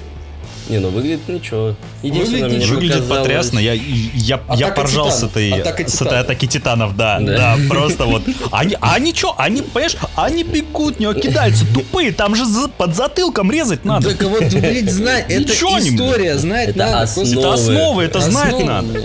[0.67, 1.75] Не, ну выглядит ничего.
[2.01, 2.75] Единственное, Выглядит мне ничего.
[2.75, 3.59] Выглядит показалось- потрясно.
[3.59, 5.31] Я, я, я поржал с титанов.
[5.37, 7.19] этой, Атака с этой атаки титанов, да.
[7.19, 7.37] Да.
[7.37, 8.23] Да, просто вот.
[8.51, 13.51] Они, они чё, они, понимаешь, они бегут, не кидаются тупые, там же за- под затылком
[13.51, 14.09] резать надо.
[14.15, 17.21] Так вот, блядь, знать, это история, знать Это надо.
[17.21, 19.01] Это основа, это знать надо.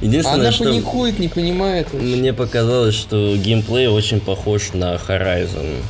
[0.00, 1.92] Единственное, Она что паникует, не понимает.
[1.92, 2.06] вообще.
[2.16, 5.80] мне показалось, что геймплей очень похож на Horizon.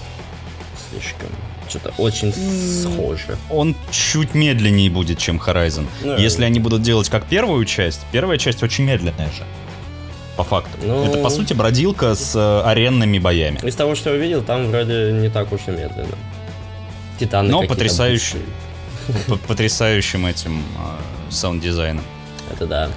[0.91, 1.29] Слишком.
[1.69, 3.37] Что-то очень схоже.
[3.51, 5.87] Он чуть медленнее будет, чем Horizon.
[6.05, 6.17] Да.
[6.17, 9.43] Если они будут делать как первую часть, первая часть очень медленная же.
[10.37, 10.71] По факту.
[10.85, 13.59] Ну- Это, по сути, бродилка с э, аренными боями.
[13.67, 16.15] Из того, что я увидел, там вроде не так уж и медленно.
[17.19, 18.37] Титаны Но какие-то потрясающе.
[19.07, 19.27] быстрые.
[19.39, 22.05] П- Потрясающим этим э, саунд-дизайном
[22.53, 22.91] Это да.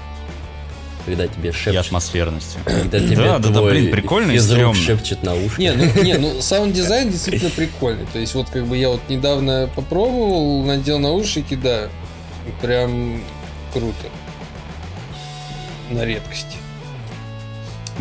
[1.10, 1.86] Когда тебе и шепчет.
[1.86, 2.62] атмосферностью.
[2.66, 4.80] Когда тебе Да, да, да, блин, прикольно и стрёмно.
[4.80, 5.60] шепчет на ушко.
[5.60, 8.06] Не, ну, не, ну саунд-дизайн действительно прикольный.
[8.12, 11.90] То есть вот как бы я вот недавно попробовал, надел наушники, да,
[12.62, 13.22] прям
[13.74, 14.08] круто.
[15.90, 16.58] На редкость.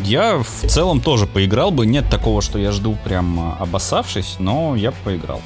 [0.04, 1.86] Я в целом тоже поиграл бы.
[1.86, 5.40] Нет такого, что я жду прям а, обоссавшись, но я бы поиграл.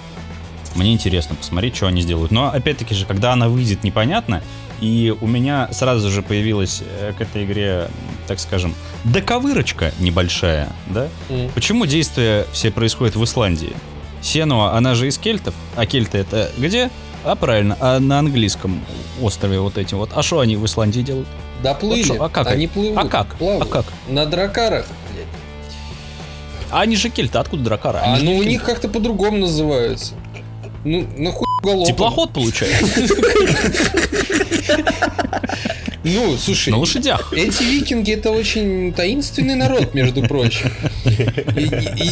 [0.74, 2.32] Мне интересно посмотреть, что они сделают.
[2.32, 4.42] Но опять-таки же, когда она выйдет, непонятно.
[4.82, 7.88] И у меня сразу же появилась э, к этой игре,
[8.26, 11.06] так скажем, доковырочка небольшая, да?
[11.30, 11.48] М.
[11.54, 13.72] Почему действия все происходят в Исландии?
[14.22, 16.90] Сенуа, она же из кельтов, а кельты это где?
[17.22, 18.84] А правильно, а на английском
[19.20, 20.10] острове вот эти вот.
[20.16, 21.28] А что они в Исландии делают?
[21.62, 22.02] Доплыли.
[22.02, 22.98] Вот шо, а как Они плывут.
[22.98, 23.36] А как?
[23.36, 23.62] плавают.
[23.62, 23.84] А как?
[24.08, 25.26] На дракарах, блядь.
[26.72, 27.98] А они же кельты, откуда дракара?
[27.98, 30.14] А Они же ну у них как-то по-другому называются.
[30.84, 31.86] Ну, нахуй голову.
[31.86, 32.84] Теплоход получается.
[36.04, 37.32] Ну, слушай, На лошадях.
[37.32, 40.70] Эти викинги это очень таинственный народ, между прочим.
[41.06, 41.62] И,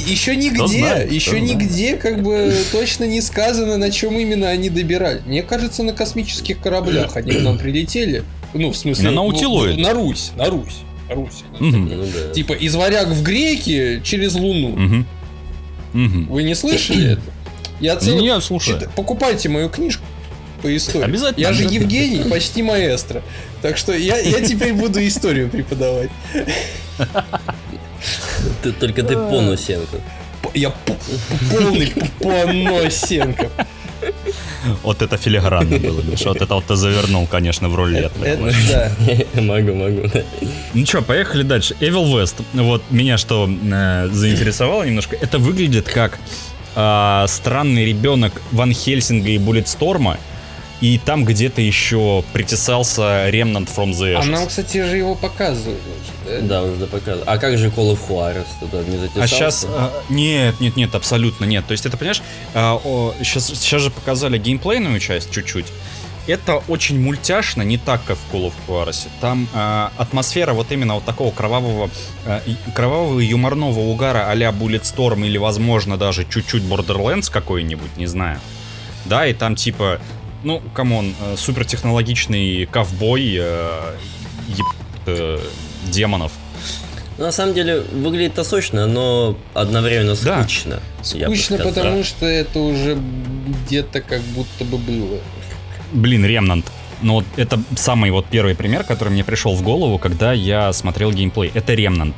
[0.06, 1.44] еще нигде, знает, еще знает.
[1.48, 5.22] нигде как бы точно не сказано, на чем именно они добирали.
[5.26, 8.22] Мне кажется, на космических кораблях они к нам прилетели.
[8.54, 9.10] Ну, в смысле...
[9.10, 10.76] На в- в- На Русь, на Русь.
[11.08, 11.42] на Русь.
[11.58, 11.88] Мгм.
[11.88, 12.32] Ну да.
[12.32, 14.68] Типа из варяг в греки через Луну.
[14.70, 15.06] Мгм.
[15.92, 16.26] Мгм.
[16.28, 17.22] Вы не слышали это?
[17.80, 18.22] Я целый...
[18.22, 18.76] Не, слушай.
[18.94, 20.04] Покупайте мою книжку
[20.62, 21.04] по истории.
[21.04, 21.64] Обязательно, Я же.
[21.64, 23.22] Евгений, почти маэстро.
[23.62, 26.10] Так что я, я теперь буду историю преподавать.
[28.62, 29.96] Ты- только ты понусенко.
[30.54, 30.70] Я
[31.50, 33.48] полный поносенко.
[34.82, 36.28] Вот это филигранно было, Миша.
[36.28, 38.12] Вот это вот ты завернул, конечно, в рулет.
[38.22, 38.92] Это да.
[39.40, 40.08] Могу, могу.
[40.08, 40.22] да.
[40.74, 41.74] Ну что, поехали дальше.
[41.80, 42.42] Evil West.
[42.54, 45.16] Вот меня что э, заинтересовало немножко.
[45.16, 46.18] Это выглядит как
[46.74, 50.18] а, странный ребенок Ван Хельсинга и Буллетсторма.
[50.80, 54.30] И там где-то еще притесался Remnant from the А Ashes.
[54.30, 55.78] нам, кстати, же его показывают
[56.24, 56.40] да?
[56.40, 57.24] Да, уже показывал.
[57.26, 59.28] А как же Call of Juarez туда не А затесался?
[59.28, 59.66] сейчас...
[60.08, 61.66] нет, нет, нет, абсолютно нет.
[61.66, 62.22] То есть это, понимаешь,
[62.54, 65.66] сейчас, сейчас же показали геймплейную часть чуть-чуть.
[66.26, 69.08] Это очень мультяшно, не так, как в Call of Juarez.
[69.20, 71.90] Там а, атмосфера вот именно вот такого кровавого,
[72.24, 72.40] а,
[72.74, 78.38] кровавого юморного угара а-ля Bulletstorm или, возможно, даже чуть-чуть Borderlands какой-нибудь, не знаю.
[79.06, 79.98] Да, и там типа,
[80.42, 83.94] ну, come on, э, супертехнологичный ковбой, э,
[84.48, 84.66] еб-
[85.06, 85.38] э,
[85.90, 86.32] демонов.
[87.18, 90.40] Ну, На самом деле, выглядит-то сочно, но одновременно Да.
[90.42, 90.80] скучно.
[90.98, 91.74] бы Скучно, сказал.
[91.74, 92.96] потому что это уже
[93.66, 95.18] где-то как будто бы было.
[95.92, 96.66] Блин, Remnant.
[97.02, 101.12] Но вот это самый вот первый пример, который мне пришел в голову, когда я смотрел
[101.12, 101.50] геймплей.
[101.54, 102.14] Это Remnant.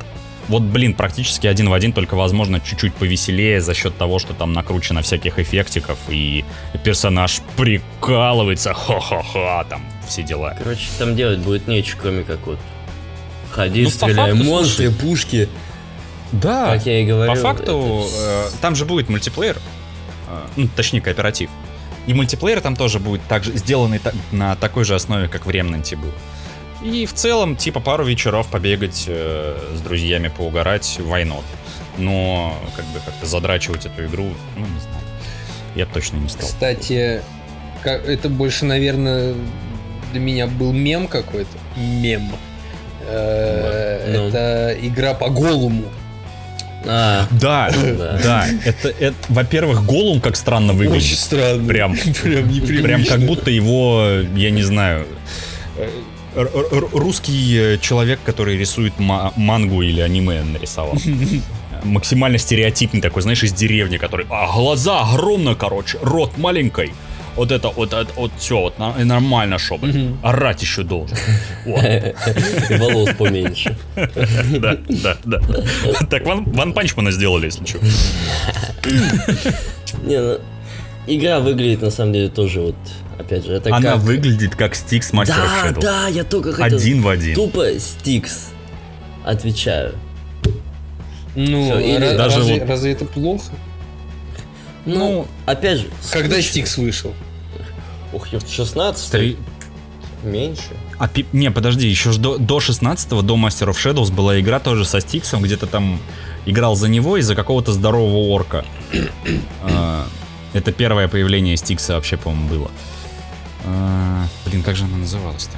[0.49, 4.51] Вот, блин, практически один в один, только, возможно, чуть-чуть повеселее за счет того, что там
[4.53, 6.43] накручено всяких эффектиков, и
[6.83, 10.55] персонаж прикалывается, ха-ха-ха, там, все дела.
[10.57, 12.59] Короче, там делать будет нечего, кроме как вот
[13.51, 15.47] ходить, Ну, стреляй, факту, монстры, пушки.
[16.33, 17.33] Да, Как я и говорил.
[17.35, 19.57] по факту, это- э, там же будет мультиплеер,
[20.29, 21.49] э, ну, точнее, кооператив.
[22.07, 25.95] И мультиплеер там тоже будет также сделанный та- на такой же основе, как в Ремнанте
[25.95, 26.11] был.
[26.83, 31.45] И в целом, типа, пару вечеров побегать э, с друзьями, поугарать, войнот.
[31.97, 35.03] Но, как бы, как-то задрачивать эту игру, ну, не знаю.
[35.75, 36.45] Я точно не стал.
[36.47, 37.21] Кстати,
[37.83, 39.33] как- это больше, наверное,
[40.11, 41.49] для меня был мем какой-то.
[41.77, 42.31] Мем.
[43.07, 44.27] Э, Ну.
[44.29, 45.85] Это игра по голому.
[46.85, 48.19] А, Да, Да.
[48.23, 48.45] да.
[48.65, 50.97] Это, это, во-первых, Голум как странно выглядит.
[51.03, 51.65] Очень странно.
[51.67, 55.07] Прям, Прям прям как будто его, я не знаю,
[55.77, 55.89] э,
[56.35, 60.97] русский э, человек, который рисует ма- мангу или аниме нарисовал.
[61.83, 64.25] Максимально стереотипный такой, знаешь, из деревни, который...
[64.29, 66.93] А, глаза огромные, короче, рот маленький.
[67.35, 69.87] Вот это вот, это, вот все, вот нормально, чтобы.
[69.87, 70.19] Мгм.
[70.21, 71.17] Орать еще должен.
[71.65, 73.75] Волос поменьше.
[73.95, 75.39] Да, да, да.
[76.09, 77.79] Так Ван, Ван Панчмана сделали, если что.
[80.03, 80.37] Не, ну,
[81.07, 82.75] игра выглядит на самом деле тоже вот,
[83.19, 84.01] опять же, это Она как...
[84.01, 85.81] выглядит как Стикс Мастер Да, Shadow.
[85.81, 86.77] да, я только хотел...
[86.77, 87.35] Один в один.
[87.35, 88.49] Тупо Стикс.
[89.23, 89.95] Отвечаю.
[91.35, 93.45] Ну, Всё, или ра- даже разве, вот- разве это плохо?
[94.85, 95.87] Ну, опять же...
[96.11, 96.41] Когда.
[96.41, 97.13] Стикс вышел?
[98.11, 99.37] Ух, ёпт, 16 Три-
[100.23, 100.61] Меньше.
[100.99, 104.59] А, пи- не, подожди, еще ж до, до 16-го, до Master of Shadows была игра
[104.59, 105.99] тоже со Стиксом, где то там
[106.45, 108.63] играл за него и за какого-то здорового орка.
[109.63, 110.05] А,
[110.53, 112.71] Это первое появление Стикса вообще, по-моему, было.
[113.65, 115.57] А, Блин, как же она называлась-то?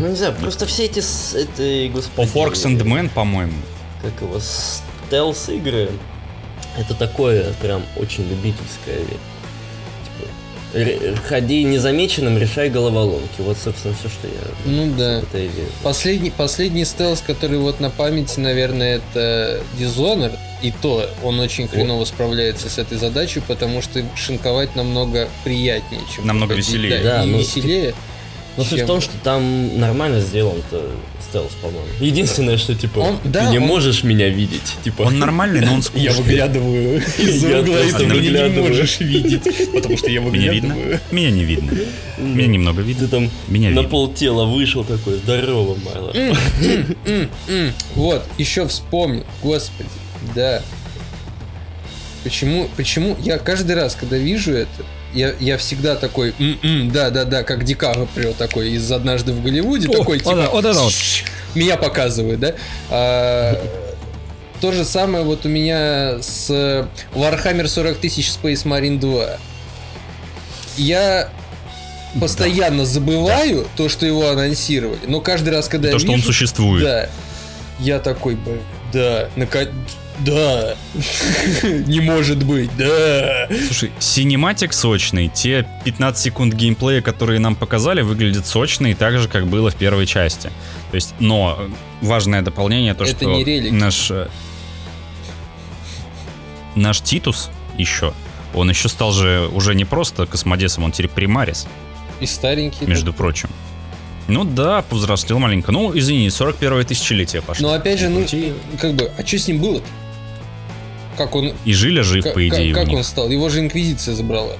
[0.00, 0.98] Ну, не знаю, просто все эти...
[1.36, 2.28] Это, господи...
[2.28, 3.54] Of Orcs and Men, по-моему.
[4.02, 4.40] Как его...
[4.40, 5.90] Стелс игры.
[6.76, 8.98] Это такое прям очень любительское.
[11.26, 13.40] Ходи незамеченным, решай головоломки.
[13.40, 14.34] Вот, собственно, все, что я...
[14.66, 15.22] Ну да.
[15.82, 20.36] Последний, последний стелс, который вот на памяти, наверное, это Dishonored.
[20.60, 26.26] И то он очень хреново справляется с этой задачей, потому что шинковать намного приятнее, чем
[26.26, 26.74] Намного проходить.
[26.74, 27.02] веселее.
[27.02, 27.94] Да, Да, и ну, веселее.
[28.58, 30.90] Но суть чем- в том, что там нормально сделан-то
[31.28, 31.86] стелс, по-моему.
[32.00, 34.74] Единственное, что, типа, Он- ты да, не он- можешь меня видеть.
[34.84, 36.12] Типа, Он нормальный, но он Я скучный.
[36.22, 38.68] выглядываю из Я угла, и ты меня не выглядываю.
[38.68, 40.74] можешь видеть, потому что я Меня видно?
[40.74, 41.00] выглядываю.
[41.12, 41.72] Меня не видно.
[42.18, 43.08] Меня немного ты видно.
[43.08, 46.12] там Меня на пол тела вышел такой, здорово, Майло.
[47.94, 49.88] Вот, еще вспомнил, господи,
[50.34, 50.62] да.
[52.24, 54.68] Почему, почему я каждый раз, когда вижу это,
[55.14, 60.18] я, я всегда такой, «М-м, да-да-да, как Ди Каприо такой из «Однажды в Голливуде», такой,
[60.18, 60.92] вот типа, вот это вот.
[61.54, 62.54] меня показывают, да?
[62.90, 63.58] А,
[64.60, 66.50] то же самое вот у меня с
[67.14, 69.38] Warhammer 40 тысяч Space Marine 2.
[70.76, 71.28] Я
[72.20, 76.26] постоянно забываю то, что его анонсировали, но каждый раз, когда То, я что он вижу,
[76.32, 76.82] существует.
[76.84, 77.08] да,
[77.80, 78.60] я такой, «Блин,
[78.92, 79.68] да, нака-
[80.20, 80.76] да,
[81.62, 83.48] не может быть, да.
[83.66, 89.28] Слушай, синематик сочный, те 15 секунд геймплея, которые нам показали, выглядят сочно и так же,
[89.28, 90.50] как было в первой части.
[90.90, 91.58] То есть, но
[92.00, 93.72] важное дополнение то, Это что не релики.
[93.72, 94.28] наш э,
[96.74, 98.12] наш Титус еще,
[98.54, 101.66] он еще стал же уже не просто космодесом, он теперь примарис,
[102.20, 102.86] И старенький.
[102.86, 103.50] между прочим.
[104.26, 105.72] Ну да, повзрослел маленько.
[105.72, 107.68] Ну, извини, 41 тысячелетие пошло.
[107.68, 108.26] Но опять же, ну,
[108.78, 109.86] как бы, а что с ним было-то?
[111.18, 112.96] Как он, И Жиля жив, как, по идее, как них.
[112.98, 113.28] он стал?
[113.28, 114.56] Его же Инквизиция забрала.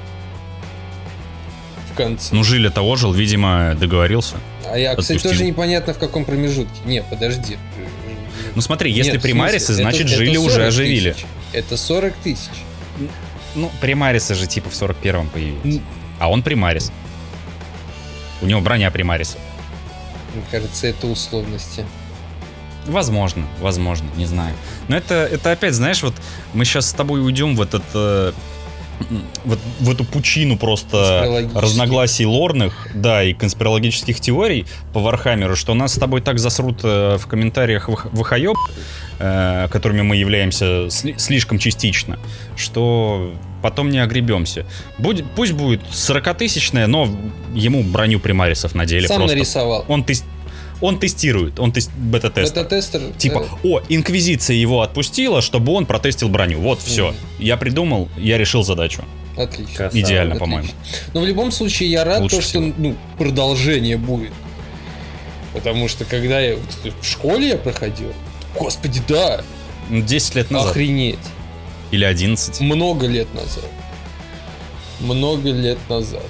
[1.93, 2.35] В конце.
[2.35, 4.37] Ну, Жиля того жил, видимо, договорился.
[4.71, 5.31] а я, кстати, отпустил.
[5.31, 6.81] тоже непонятно в каком промежутке.
[6.85, 7.57] Не, подожди.
[8.55, 11.13] Ну смотри, если Нет, примарисы, значит это- Жили это уже 40 оживили.
[11.13, 11.27] тысяч.
[11.53, 12.51] Это 40 тысяч.
[13.55, 15.81] Ну, примарисы же типа в 41-м появились.
[16.19, 16.93] А он примарис.
[18.43, 19.39] У него броня примариса.
[20.35, 21.85] Мне кажется, это условности.
[22.87, 24.55] Возможно, возможно, не знаю.
[24.89, 26.15] Но это, это опять, знаешь, вот
[26.55, 27.83] мы сейчас с тобой уйдем в этот...
[27.95, 28.33] э,
[29.45, 35.75] вот в эту пучину просто разногласий лорных, да, и конспирологических теорий по Warhammer у, что
[35.75, 38.57] нас с тобой так засрут э, в комментариях вахоеб,
[39.21, 42.19] э, которыми мы являемся сли- слишком частично,
[42.57, 44.67] что потом не огребемся.
[44.99, 47.09] Будет, пусть будет 40-тысячная, но
[47.55, 49.37] ему броню примарисов надели Сам просто.
[49.37, 49.85] нарисовал.
[49.87, 50.25] Он, тес-
[50.81, 52.55] он тестирует, он тест- бета-тест.
[52.55, 53.01] Бета-тестер.
[53.19, 56.61] Типа, о, Инквизиция его отпустила, чтобы он протестил броню.
[56.61, 57.09] Вот, все.
[57.09, 57.17] Мгм.
[57.39, 59.03] Я придумал, я решил задачу.
[59.37, 59.75] э, Отлично.
[59.77, 60.01] Красава.
[60.01, 60.39] Идеально, Отлично.
[60.39, 60.69] по-моему.
[61.15, 64.33] Но в любом случае я рад, Лучше то, что ну, продолжение будет.
[65.53, 68.13] Потому что когда я вот в школе я проходил,
[68.59, 69.43] господи, да,
[69.91, 70.71] Ну, 10 лет назад.
[70.71, 71.19] охренеть.
[71.91, 72.61] Или 11.
[72.61, 73.65] Много лет назад.
[75.01, 76.23] Много лет назад.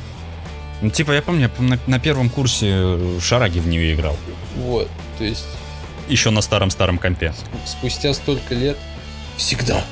[0.81, 4.17] Ну, типа, я помню, я на, на первом курсе э, Шараги в нее играл.
[4.59, 4.89] Вот.
[5.19, 5.45] То есть
[6.09, 7.33] Еще на старом-старом компе.
[7.65, 8.77] спустя столько лет
[9.37, 9.83] всегда.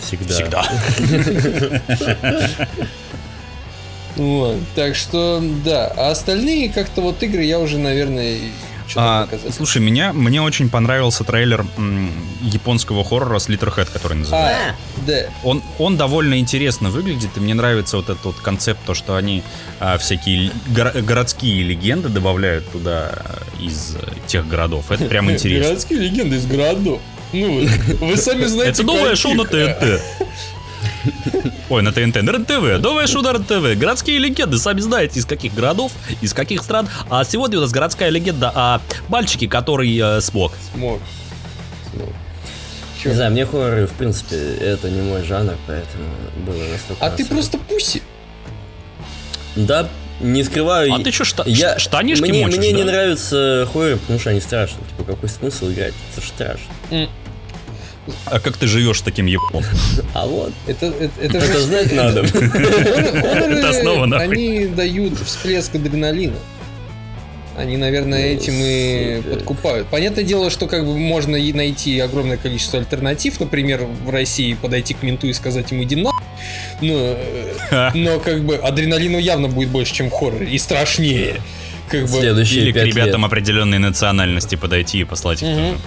[0.00, 0.68] Всегда.
[4.16, 4.58] Вот.
[4.74, 5.86] Так что, да.
[5.96, 8.38] А остальные как-то вот игры я уже, наверное,
[8.96, 9.52] А, показал.
[9.52, 12.10] слушай, меня, мне очень понравился трейлер м,
[12.42, 14.70] японского хоррора Slitterhead, который называется.
[14.70, 14.74] А,
[15.06, 15.18] да.
[15.44, 19.42] Он, он довольно интересно выглядит, и мне нравится вот этот вот концепт, то, что они
[19.80, 24.90] а, всякие горо- городские легенды добавляют туда а, из э, тех городов.
[24.90, 25.68] Это прям интересно.
[25.70, 27.00] Городские легенды из городов.
[27.32, 27.66] Ну,
[28.00, 28.72] вы сами знаете.
[28.72, 30.00] Это новое шоу на ТНТ.
[31.68, 32.82] Ой, на ТНТ, на РЕН-ТВ.
[32.82, 33.78] Новое шоу на РЕН-ТВ.
[33.78, 34.58] Городские легенды.
[34.58, 36.88] Сами знаете, из каких городов, из каких стран.
[37.10, 40.52] А сегодня у нас городская легенда о мальчике, который э, смог.
[40.72, 41.00] Смог.
[43.04, 46.04] Не знаю, мне хорроры, в принципе, это не мой жанр, поэтому
[46.46, 47.04] было настолько...
[47.04, 48.00] А ты просто пуси.
[49.56, 49.88] Да,
[50.20, 50.94] не скрываю.
[50.94, 51.78] А ты что, шта- я...
[51.80, 52.76] штанишки мне, мочишь, мне да?
[52.76, 54.84] не нравятся хорроры, потому что они страшные.
[54.88, 55.94] Типа, какой смысл играть?
[56.12, 57.08] Это же страшно.
[58.26, 59.62] А как ты живешь с таким ебом?
[60.14, 61.60] А вот, Это, это, это это же...
[61.60, 62.20] знать надо.
[62.22, 64.26] Это основа, нахуй.
[64.26, 66.36] они дают всплеск адреналина.
[67.56, 69.86] Они, наверное, Ну, этим и подкупают.
[69.88, 73.38] Понятное дело, что как бы можно и найти огромное количество альтернатив.
[73.40, 76.10] Например, в России подойти к менту и сказать ему иди на.
[76.80, 77.16] Но,
[77.94, 80.46] но как бы адреналина явно будет больше, чем в хорроре.
[80.48, 81.36] И страшнее.
[81.88, 83.26] Как бы, Следующие Или к ребятам лет.
[83.30, 85.56] определенной национальности подойти и послать их Мгм.
[85.72, 85.78] тоже.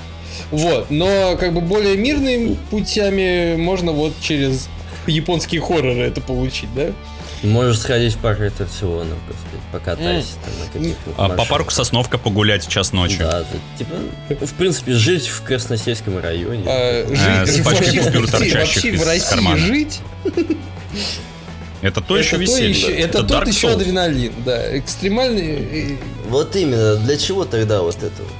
[0.51, 4.67] Вот, но как бы более мирными путями можно вот через
[5.07, 6.87] японские хорроры это получить, да?
[7.43, 12.17] Можешь сходить в парк аттракционов, так сказать, покатайся там на каких-нибудь А по парку Сосновка
[12.17, 13.17] погулять час ночи.
[13.19, 16.63] Да, это, типа, в принципе, жить в Красносельском районе.
[16.65, 17.05] А,
[17.45, 19.57] жить, с пачкой вообще, купюр, вообще- торчащих из в России кармана.
[19.57, 19.99] жить,
[21.81, 22.69] Это то еще это, то веселье.
[22.71, 25.91] еще, это, тот Dark еще адреналин, да, экстремальный.
[25.91, 25.97] э,
[26.29, 28.31] Вот именно, для чего тогда вот это вот?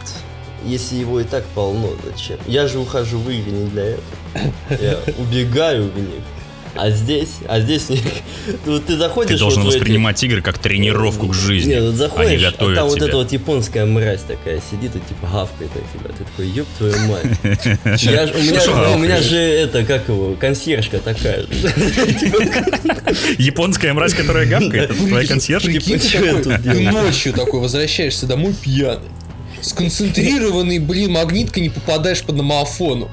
[0.65, 2.37] Если его и так полно, зачем?
[2.47, 4.03] Я же ухожу в игры не для этого.
[4.81, 6.21] Я убегаю в них.
[6.77, 8.01] А здесь, а здесь них-
[8.65, 11.69] вот ты заходишь Ты должен вот в эти- воспринимать игры как тренировку к жизни.
[11.69, 13.07] Нет, вот Они заходишь, а готовят там вот тебя.
[13.07, 16.09] эта вот японская мразь такая сидит и типа гавкает на тебя.
[16.17, 17.25] Ты такой, ёб твою мать.
[18.03, 21.45] Я у, меня, же- у меня же это, как его, консьержка такая.
[23.37, 25.71] Японская мразь, которая гавкает, это твоя консьержка.
[25.71, 28.99] Ты ночью такой возвращаешься домой пьяный.
[29.65, 33.09] Сконцентрированный, блин, магниткой не попадаешь по домофону.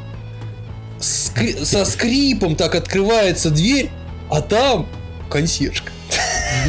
[1.01, 3.91] Скри- со скрипом так открывается дверь,
[4.31, 4.87] а там
[5.31, 5.91] консьержка.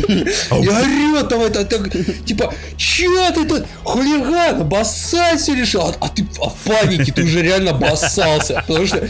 [0.07, 1.89] И орет там это, так,
[2.25, 7.23] типа, чё ты тут, хулиган, обоссать все решил, а, а ты а в панике, ты
[7.23, 9.05] уже реально обоссался, потому что,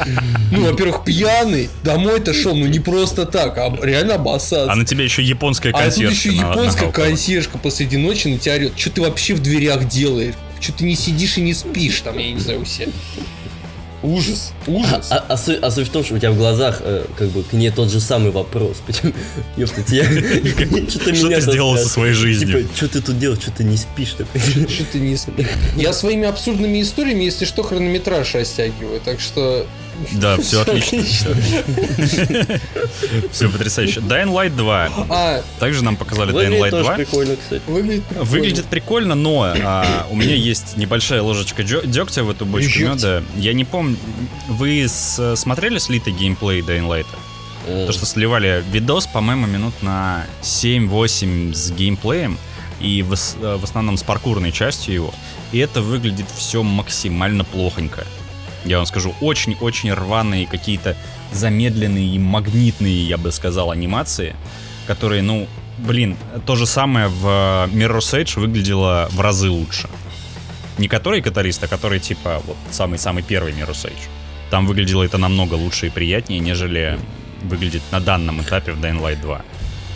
[0.51, 4.71] ну, во-первых, пьяный, домой-то шел, ну, не просто так, а реально обоссаться.
[4.71, 6.15] А на тебя еще японская А тут консьержка.
[6.30, 7.05] еще на- японская нахалкала.
[7.05, 8.74] консьержка посреди ночи на тебя орет.
[8.76, 10.34] Что ты вообще в дверях делаешь?
[10.64, 12.88] Что ты не сидишь и не спишь там, я не знаю, у себя.
[14.04, 15.08] Ужас, ужас.
[15.12, 17.41] А, а суть, а суть в том, что у тебя в глазах э, как бы
[17.41, 18.82] к ней тот же самый вопрос.
[18.86, 19.14] Почему?
[19.56, 19.66] Я...
[19.66, 19.82] Что
[20.99, 22.64] ты сделал со своей жизнью?
[22.64, 24.10] Типа, что ты тут делаешь, что ты не спишь?
[24.10, 24.26] Что
[24.91, 25.47] ты не спишь?
[25.78, 28.99] Я своими абсурдными историями, если что, хронометраж растягиваю.
[28.99, 29.66] Так что...
[30.14, 31.36] Да, все отлично.
[33.32, 33.99] Все потрясающе.
[34.01, 34.89] Dying Light 2.
[35.10, 36.95] А, Также нам показали Dying Выглядит Light тоже 2.
[36.95, 37.62] прикольно, кстати.
[38.24, 39.16] выглядит прикольно.
[39.16, 43.24] Но а, у меня есть небольшая ложечка дегтя в эту бочку меда.
[43.36, 43.92] Я не помню,
[44.47, 46.63] вы с- смотрели слитый геймплей?
[47.65, 52.37] Э, То, что сливали видос, по-моему, минут на 7-8 с геймплеем
[52.79, 55.13] и в, э, в основном с паркурной частью его.
[55.51, 58.05] И это выглядит все максимально плохонько.
[58.65, 60.95] Я вам скажу, очень-очень рваные какие-то
[61.31, 64.35] замедленные и магнитные, я бы сказал, анимации,
[64.87, 65.47] которые, ну,
[65.79, 69.89] блин, то же самое в э, Mirror's Edge выглядело в разы лучше.
[70.78, 74.07] Не который катарист, а который, типа, вот самый-самый первый Mirror's Edge.
[74.49, 76.99] Там выглядело это намного лучше и приятнее, нежели
[77.43, 79.41] выглядит на данном этапе в Dying Light 2.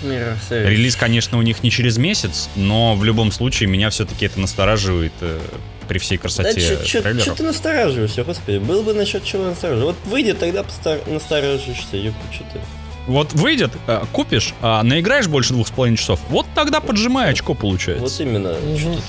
[0.03, 0.69] Mirror's Edge.
[0.69, 5.13] Релиз, конечно, у них не через месяц, но в любом случае меня все-таки это настораживает
[5.21, 5.39] э,
[5.88, 7.36] при всей Да красоте что трейлеров.
[7.36, 9.86] ты настораживаешься, господи, был бы насчет чего настораживаться.
[10.03, 12.59] Вот выйдет, тогда постар- насторожишься, ёпта, что ты.
[13.08, 17.53] Вот выйдет, э, купишь, а наиграешь больше двух с половиной часов, вот тогда поджимай очко
[17.53, 18.03] получается.
[18.03, 18.99] Вот именно, ты тут.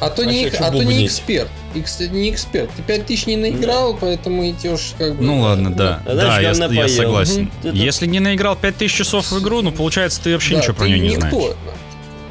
[0.00, 1.48] А то, А не, а то не эксперт.
[1.74, 2.70] Икс- не эксперт.
[2.76, 5.22] Ты 5000 не наиграл, поэтому идешь как бы...
[5.24, 6.02] Ну ладно, да.
[6.04, 6.88] А да, я, я поел.
[6.88, 7.50] согласен.
[7.62, 10.74] Ты тут- Если не наиграл 5000 часов в игру, ну получается ты вообще Да, ничего
[10.74, 11.28] про ты нее не никто.
[11.40, 11.56] знаешь.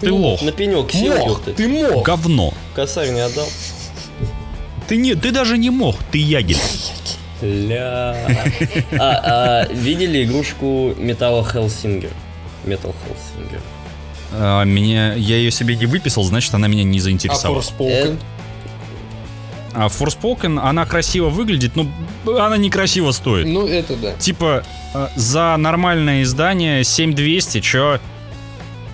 [0.02, 0.42] Ты лох.
[0.42, 1.54] На пенек сел, Мог, ёпта.
[1.54, 2.06] ты мог.
[2.06, 2.54] Говно.
[2.76, 3.48] Косарь не отдал.
[4.90, 6.58] Ты, не, ты даже не мог, ты ягель.
[7.44, 8.16] Ля.
[9.00, 12.12] А, а видели игрушку Metal Hellsinger?
[12.66, 13.60] Metal Hellsinger.
[14.32, 17.62] А, меня, я ее себе не выписал, значит она меня не А заинтересовала.
[17.62, 18.18] Forspoken?
[19.74, 21.88] А Forspoken, она красиво выглядит, но
[22.26, 23.48] она некрасиво стоит.
[23.48, 24.14] Ну, это да.
[24.14, 24.64] Типа,
[24.94, 28.00] э, за нормальное издание 7200, чё?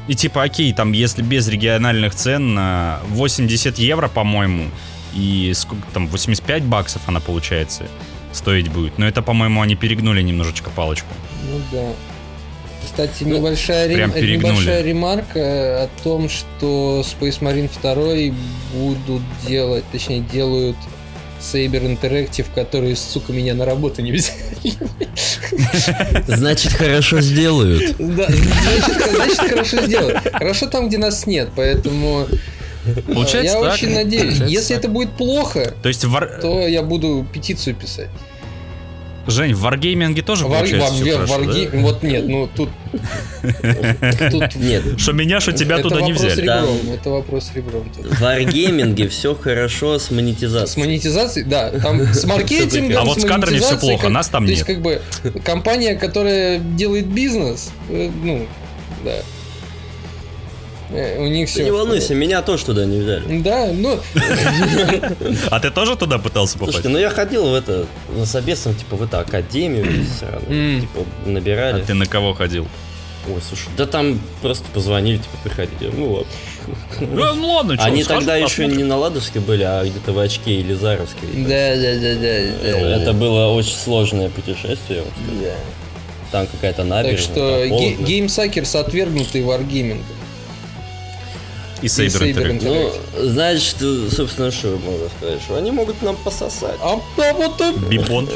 [0.08, 4.70] И типа, окей, там, если без региональных цен, э, 80 евро, по-моему,
[5.14, 7.86] и сколько там, 85 баксов она получается
[8.34, 8.98] стоить будет.
[8.98, 11.08] Но это, по-моему, они перегнули немножечко палочку.
[11.52, 11.86] Ну да.
[12.86, 14.52] Кстати, Ну, небольшая, рем- прям перегнули.
[14.54, 18.36] небольшая ремарка о том, что Space Marine 2
[18.74, 20.78] будут делать, точнее делают
[21.40, 24.74] Saber Interactive, которые, сука, меня на работу не взяли.
[26.28, 27.96] Значит, хорошо сделают.
[27.98, 30.20] Да, значит, значит, хорошо сделают.
[30.34, 32.36] Хорошо там, где нас нет, поэтому э,
[33.08, 33.74] Получается я так.
[33.74, 34.24] очень надеюсь.
[34.38, 34.84] Получается Если так.
[34.84, 38.10] это будет плохо, То есть, вар- то я буду петицию писать.
[39.28, 41.52] Жень, в варгейминге тоже Вар- получается вар- вар- хорошо, да?
[41.52, 42.70] варги- Вот нет, ну тут...
[44.32, 46.46] тут Нет, Что меня, что тебя это туда не взяли.
[46.46, 46.66] Да.
[46.94, 47.92] это вопрос ребром.
[47.96, 48.08] тут.
[48.08, 50.86] в варгейминге все хорошо с С монетизацией.
[50.88, 54.52] монетизацией, да, там с маркетингом, А вот с кадрами монетизацией, плохо, как- нас там То
[54.52, 54.76] есть, нет.
[54.76, 55.02] как бы,
[55.44, 58.48] компания, которая делает бизнес, э, ну,
[59.06, 59.18] да.
[60.92, 61.64] Э, У них все.
[61.64, 63.42] не волнуйся, меня тоже туда не взяли.
[63.42, 64.00] Да, ну,
[65.52, 66.74] А ты тоже туда пытался попасть?
[66.78, 67.86] Слушайте, ну я ходил в это,
[68.16, 69.86] на собесом, типа, в эту академию,
[70.16, 70.82] все равно, М.
[70.82, 71.82] типа, набирали.
[71.82, 72.68] А ты на кого ходил?
[73.28, 75.92] Ой, слушай, да там просто позвонили, типа, приходите.
[75.96, 76.28] Ну вот.
[77.02, 78.78] Ну, ну ладно, чё, Они схожу, тогда еще посмотрим.
[78.78, 81.30] не на Ладожской были, а где-то в очке или Заровской.
[81.36, 83.02] да, да, да, да, да.
[83.02, 85.42] Это было очень сложное путешествие, я вам скажу.
[85.44, 85.54] Да.
[86.32, 87.24] Там какая-то Так набережная.
[87.24, 88.06] что там холодно.
[88.06, 90.02] геймсакерс отвергнутый варгейминг.
[91.82, 92.64] И Saber Interactive.
[93.18, 93.76] Ну, значит,
[94.14, 95.42] собственно, что можно сказать?
[95.42, 96.76] Что они могут нам пососать.
[96.82, 98.28] А, а вот э, Бипон.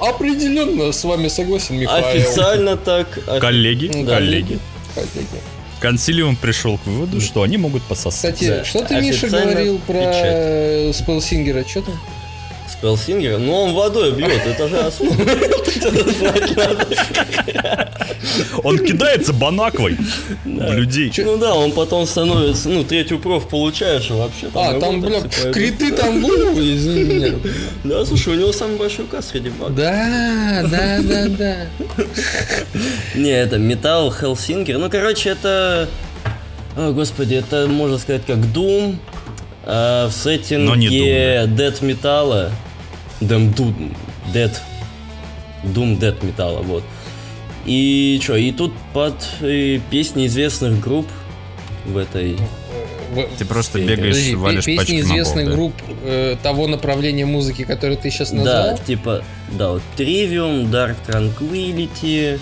[0.00, 2.04] определенно с вами согласен, Михаил.
[2.06, 3.18] Официально так.
[3.40, 4.16] Коллеги, Да.
[4.16, 4.58] коллеги.
[4.94, 5.28] Коллеги.
[5.80, 8.34] Консилиум пришел к выводу, что они могут пососать.
[8.34, 10.92] Кстати, Да, что ты, Миша, говорил про.
[10.92, 11.64] Спелсингера?
[11.66, 11.98] Что там?
[12.70, 15.14] Спелсингер, ну он водой бьет, это же основа.
[18.62, 19.96] Он кидается банаквой
[20.44, 21.12] в людей.
[21.18, 25.34] Ну да, он потом становится, ну, третью проф получаешь, и вообще А, там, пойдут.
[25.52, 27.32] криты там был, извини меня.
[27.84, 29.74] Да, слушай, у него самый большой указ среди багов.
[29.76, 31.56] Да, да, да, да.
[33.14, 34.78] Не, это металл Хелсингер.
[34.78, 35.88] Ну, короче, это...
[36.76, 38.96] О, господи, это, можно сказать, как Doom
[39.72, 42.50] а, в сеттинге Dead металла.
[43.20, 43.96] Doom, Doom,
[44.34, 44.52] Dead.
[45.62, 46.82] Doom Dead металла, вот.
[47.66, 51.06] И что, и тут под э, песни известных групп
[51.84, 52.36] в этой...
[53.12, 55.52] В- Ты просто бегаешь, Подожди, валишь пе- пачку песни на пол, известных да.
[55.52, 58.78] групп э, того направления музыки, которое ты сейчас Да, назвал.
[58.78, 62.40] типа, да, вот Trivium, Dark Tranquility.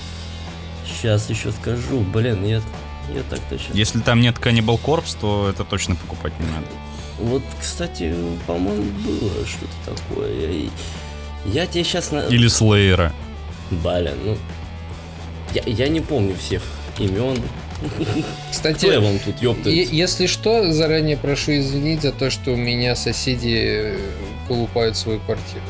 [0.86, 2.56] Сейчас еще скажу, блин, я,
[3.14, 3.74] я так точно.
[3.74, 6.66] Если там нет Cannibal Corpse, то это точно покупать не надо.
[7.18, 8.14] Вот, кстати,
[8.46, 10.70] по-моему, было что-то такое.
[11.44, 12.20] Я тебе сейчас на...
[12.28, 13.12] Или Слейера.
[13.70, 14.36] Блин, ну...
[15.54, 16.62] Я, я не помню всех
[16.98, 17.38] имен.
[18.50, 19.72] Кстати, Кто я вам тут, ёптать?
[19.72, 23.98] если что, заранее прошу извинить за то, что у меня соседи э,
[24.48, 25.62] колупают свою квартиру.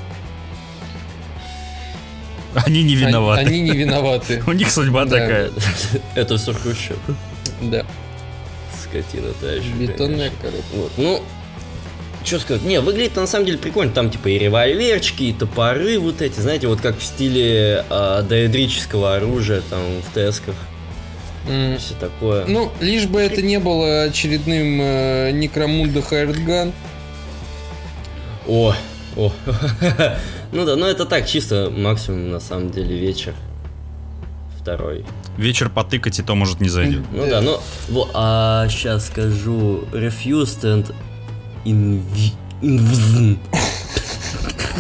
[2.55, 3.41] Они не Они- виноваты.
[3.43, 4.43] Они не виноваты.
[4.47, 5.19] У них судьба Да.
[5.19, 5.51] такая.
[6.15, 6.97] Это все Хрущев.
[7.63, 7.85] Да.
[8.83, 9.69] Скотина та еще.
[9.73, 10.39] Бетонная конечно.
[10.41, 10.77] коробка.
[10.77, 11.23] Вот, ну...
[12.29, 12.63] Что сказать?
[12.63, 13.91] Не, выглядит на самом деле прикольно.
[13.91, 19.17] Там типа и револьверчики, и топоры вот эти, знаете, вот как в стиле а, доэдрического
[19.17, 20.55] оружия там в тесках.
[21.49, 21.79] М.
[21.79, 22.45] Все такое.
[22.45, 26.75] Ну, лишь бы это не было очередным э, Некромунда Хайрдган.
[28.47, 28.75] О,
[29.17, 29.33] о.
[30.53, 33.33] ну да, ну это так, чисто максимум на самом деле вечер.
[34.61, 35.07] Второй.
[35.39, 37.01] Вечер потыкать, и то может не зайдет.
[37.11, 37.41] Ну Да.
[37.41, 37.59] ну,
[38.13, 40.95] а сейчас скажу Refused and
[41.65, 42.33] Invi...
[42.63, 43.39] Invzn.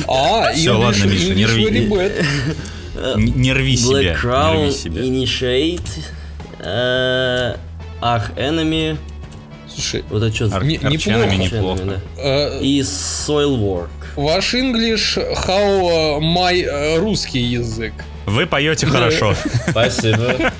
[0.07, 1.91] А, Всё, ладно, Миша, не рви.
[3.16, 4.14] Не рви себя.
[4.14, 4.68] Black Crown.
[4.95, 5.81] Initiate,
[6.61, 7.57] э,
[8.01, 8.97] Arch Enemy,
[9.68, 11.35] Слушай, вот это что Ар- Не- неплохо.
[11.37, 12.01] неплохо.
[12.16, 13.89] э, И Soilwork.
[14.16, 15.16] ваш English,
[15.47, 17.93] how my э, русский язык.
[18.26, 19.35] Вы поете хорошо.
[19.70, 20.35] Спасибо.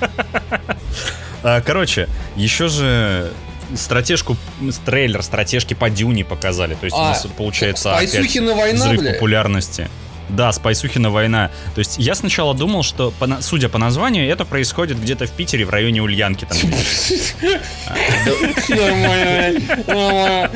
[1.41, 3.31] А, Короче, еще же
[3.75, 4.37] стратежку,
[4.85, 6.75] трейлер стратежки по Дюне показали.
[6.75, 8.11] То есть у А, нас получается опять
[8.55, 9.13] война, взрыв бля?
[9.13, 9.89] популярности.
[10.29, 11.49] Да, Спайсухина война.
[11.73, 15.65] То есть я сначала думал, что, по судя по названию, это происходит где-то в Питере,
[15.65, 16.45] в районе Ульянки.
[16.45, 16.57] Там.
[18.69, 20.49] Нормально.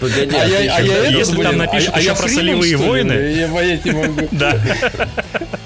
[0.00, 2.14] Погоди, А а я, а я это, Если блин, там напишут а- а еще я
[2.14, 3.12] про солевые войны.
[3.12, 4.28] Я понять не могу.
[4.32, 4.56] Да.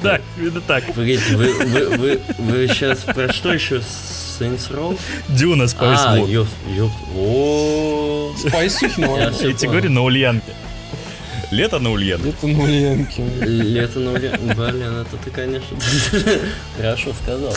[0.02, 0.84] Да, именно так.
[0.86, 3.76] Погодите, вы, вы, вы, вы сейчас про что еще?
[4.38, 4.96] Saints Row?
[5.30, 6.28] Дюна А, Спайсвуд.
[6.28, 6.46] ёп,
[6.76, 10.52] ёп, о Спайсухина Я тебе говорю, на Ульянке.
[11.50, 12.28] Лето на Ульянке.
[12.28, 13.22] Это на Ульянке.
[13.40, 15.76] Лето на Улья- Блин, это ты, конечно,
[16.76, 17.56] хорошо сказал.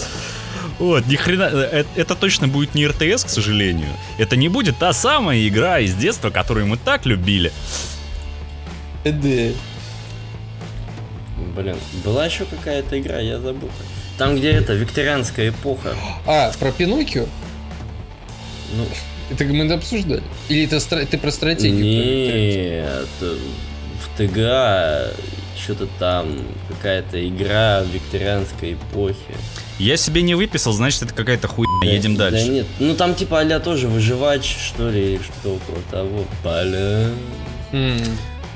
[0.80, 3.90] Вот, ни хрена, э, э, это точно будет не РТС, к сожалению.
[4.18, 7.52] Это не будет та самая игра из детства, которую мы так любили.
[9.04, 9.12] Да.
[11.56, 11.76] Блин,
[12.06, 13.70] была еще какая-то игра, я забыл.
[14.18, 15.96] Там, где это, викторианская эпоха.
[16.26, 17.26] А, про Пиноккио?
[18.76, 18.86] Ну,
[19.30, 20.24] Это мы это обсуждали?
[20.48, 21.84] Или это стра- ты про стратегию?
[21.84, 25.12] Нет, в ТГА
[25.62, 26.38] что-то там,
[26.70, 29.36] какая-то игра викторианской эпохе.
[29.80, 31.72] Я себе не выписал, значит, это какая-то хуйня.
[31.82, 32.50] Да- Едем Да дальше.
[32.50, 36.26] нет, ну там типа а тоже выживач, что ли, или что около того.
[36.44, 37.10] Бля.
[37.72, 37.98] М.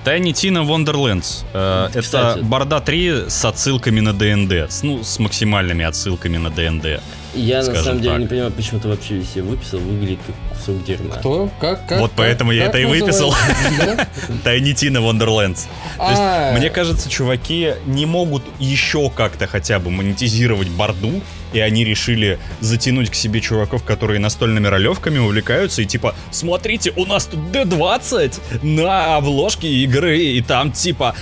[0.03, 1.45] Тайни Тина Wonderlands.
[1.53, 2.39] Э, Это.
[2.41, 4.69] Борда 3 с отсылками на ДНД.
[4.69, 6.99] С, Ну, с максимальными отсылками на ДНД.
[7.33, 8.19] Я на самом деле так.
[8.19, 11.15] не понимаю, почему ты вообще себе выписал, выглядит как кусок дерьма.
[11.15, 11.49] Кто?
[11.59, 11.85] Как?
[11.87, 13.31] как Вот как- поэтому я как это и выписал.
[13.31, 14.07] называется?
[14.27, 14.35] Да?
[14.43, 15.65] Тайни Тина Wonderlands.
[15.97, 16.55] То есть, А.
[16.57, 21.21] мне кажется, чуваки не могут еще как-то хотя бы монетизировать борду,
[21.53, 27.05] и они решили затянуть к себе чуваков, которые настольными ролевками увлекаются, и типа, смотрите, у
[27.05, 31.13] нас тут D20 на обложке игры, и там типа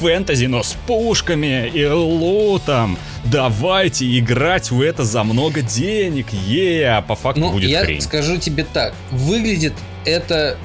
[0.00, 2.96] фэнтези, но с пушками и лутом.
[3.24, 8.00] Давайте играть в это за много денег, е, а по факту Ну, будет я хрень.
[8.02, 8.92] скажу тебе так.
[9.10, 9.72] Выглядит
[10.04, 10.58] это,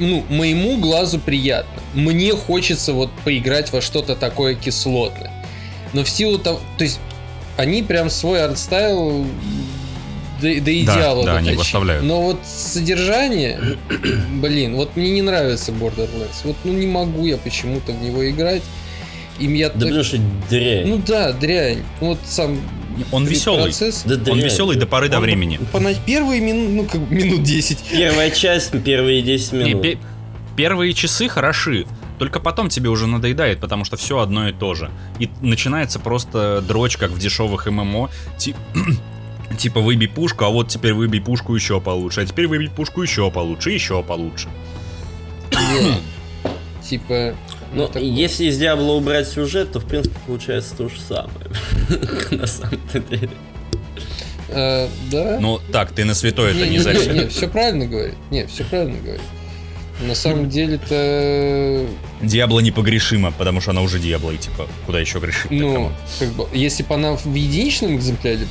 [0.00, 1.80] ну, моему глазу приятно.
[1.94, 5.30] Мне хочется вот поиграть во что-то такое кислотное.
[5.92, 6.60] Но в силу того...
[6.78, 6.98] То есть,
[7.56, 9.26] они прям свой артстайл
[10.40, 11.52] до, до идеала да, они доточили.
[11.52, 12.04] его оставляют.
[12.04, 13.60] Но вот содержание,
[14.40, 16.40] блин, вот мне не нравится Borderlands.
[16.44, 18.62] Вот ну не могу я почему-то в него играть.
[19.38, 20.86] И я Да так- потому что дрянь.
[20.86, 21.82] Ну да, дрянь.
[22.00, 22.58] Вот сам
[23.12, 23.64] Он веселый.
[23.64, 24.02] процесс.
[24.04, 24.40] Да Он дрянь.
[24.40, 25.58] веселый до поры до Он времени.
[25.72, 27.78] По на- первые минут, ну как минут 10.
[27.90, 29.82] Первая часть, первые 10 Не, минут.
[29.82, 29.98] пе-
[30.56, 31.86] первые часы хороши,
[32.18, 34.90] только потом тебе уже надоедает, потому что все одно и то же.
[35.18, 38.10] И начинается просто дрочь, как в дешевых ММО.
[38.38, 38.54] Ти-
[39.58, 43.28] Типа выбей пушку, а вот теперь выбей пушку еще получше, а теперь выбей пушку еще
[43.32, 44.48] получше, еще получше.
[46.82, 47.34] Типа,
[47.72, 48.02] Ну, такое.
[48.02, 51.46] если из Диабло убрать сюжет, то в принципе получается то же самое.
[52.30, 53.30] На самом деле.
[54.48, 55.38] э, да.
[55.40, 57.30] Ну так, ты на святое это не не, заряд.
[57.32, 58.16] все правильно говорит.
[58.30, 59.22] Не, все правильно говорит.
[60.00, 61.86] На самом деле-то,
[62.22, 65.50] Диабло непогрешимо, потому что она уже Диабло, и типа, куда еще грешить?
[65.50, 68.46] ну, как бы, если бы она в единичном экземпляре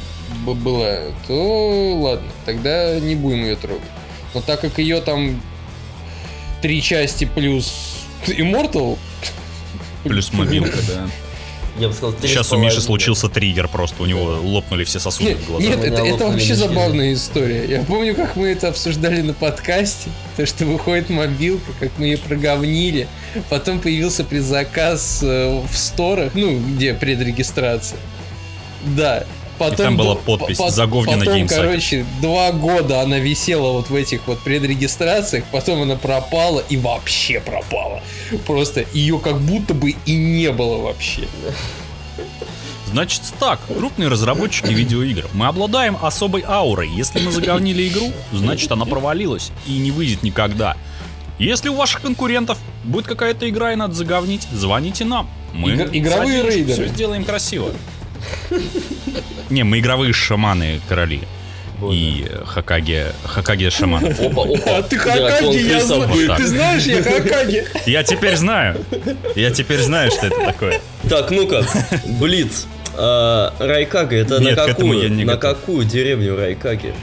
[0.45, 3.81] была, то ладно, тогда не будем ее трогать.
[4.35, 5.41] Но так как ее там
[6.61, 7.95] три части плюс
[8.27, 8.99] Immortal,
[10.03, 11.07] Плюс мобилка, да.
[11.77, 15.37] Я бы сказал, Сейчас у Миши случился триггер просто, у него лопнули все сосуды Нет,
[15.39, 15.69] в глазах.
[15.69, 16.53] нет, это, это вообще мечи.
[16.55, 17.65] забавная история.
[17.65, 22.17] Я помню, как мы это обсуждали на подкасте, то, что выходит мобилка, как мы ее
[22.17, 23.07] проговнили.
[23.49, 27.99] Потом появился предзаказ э, в сторах, ну, где предрегистрация.
[28.97, 29.23] Да.
[29.59, 31.61] Потом, там была подпись по- «Заговнено Потом, Gamesuckers».
[31.61, 37.39] короче, два года она висела вот в этих вот предрегистрациях, потом она пропала и вообще
[37.41, 38.01] пропала.
[38.47, 41.27] Просто ее как будто бы и не было вообще.
[42.87, 45.27] Значит так, крупные разработчики видеоигр.
[45.33, 46.89] Мы обладаем особой аурой.
[46.89, 50.75] Если мы заговнили игру, значит она провалилась и не выйдет никогда.
[51.37, 55.29] Если у ваших конкурентов будет какая-то игра и надо заговнить, звоните нам.
[55.53, 56.85] Мы Игр- игровые рейдеры.
[56.85, 57.71] Все сделаем красиво.
[59.49, 61.21] Не, мы игровые шаманы короли.
[61.91, 64.05] И э, Хакаге, Хакаге шаман.
[64.05, 64.77] Опа, опа.
[64.77, 66.35] А ты Хакаги, я знаю.
[66.35, 67.65] Ты знаешь, я Хакаги.
[67.85, 68.83] Я теперь знаю.
[69.35, 70.81] Я теперь знаю, что это такое.
[71.09, 71.65] Так, ну-ка,
[72.19, 72.67] Блиц.
[72.95, 75.25] А, Райкага, это Нет, на к этому я какую?
[75.25, 75.59] На готов.
[75.59, 76.93] какую деревню Райкаги?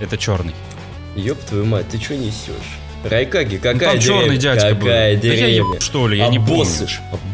[0.00, 0.54] Это черный.
[1.16, 2.78] Ёб твою мать, ты что несешь?
[3.04, 4.20] Райкаги, какая там деревня?
[4.22, 4.80] черный дядька был.
[4.86, 5.74] Какая Да я деревня?
[5.74, 6.56] еб- что ли, я не помню.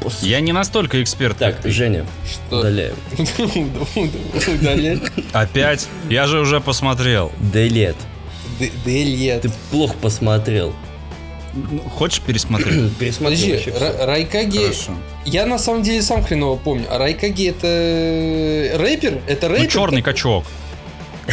[0.03, 0.27] боссы.
[0.27, 1.37] Я не настолько эксперт.
[1.39, 1.71] Так, как ты.
[1.71, 2.59] Женя, Что?
[2.61, 2.95] удаляем.
[4.61, 5.01] Удалять.
[5.33, 5.89] Опять?
[6.09, 7.33] Я же уже посмотрел.
[7.53, 7.97] Делет.
[8.59, 9.43] Д- Дельет.
[9.43, 10.75] Ты плохо посмотрел.
[11.55, 12.95] Ну, Хочешь пересмотреть?
[12.99, 13.59] Пересмотри
[14.01, 14.59] Райкаги...
[14.59, 14.93] Хорошо.
[15.25, 16.87] Я на самом деле сам хреново помню.
[16.89, 19.21] А Райкаги это рэпер?
[19.27, 19.65] Это рэпер?
[19.65, 20.45] Ну, черный качок.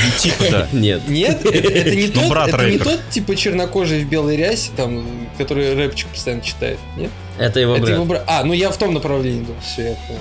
[0.03, 0.67] Ну, Типа, да.
[0.77, 1.07] Нет.
[1.07, 5.05] Нет, это, не Ну, тот, брат это не тот типа чернокожий в белой рясе, там,
[5.37, 6.77] который рэпчик постоянно читает.
[6.95, 7.09] Нет?
[7.37, 7.93] Это его это брат.
[7.95, 8.23] его брат.
[8.27, 9.59] А, ну я в том направлении думал.
[9.61, 10.19] Все, я понял.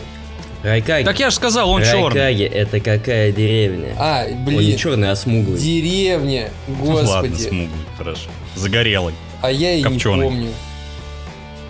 [0.62, 1.04] Райкаги.
[1.04, 2.20] Так я же сказал, он черный.
[2.20, 3.94] Райкаги, это какая деревня?
[3.98, 4.78] А, Он не блин.
[4.78, 5.60] черный, а смуглый.
[5.60, 6.50] Деревня.
[6.66, 7.42] Ну, Ладно, Господи.
[7.48, 8.30] смуглый, хорошо.
[8.56, 9.14] Загорелый.
[9.42, 10.16] а я и копченый.
[10.16, 10.48] не помню.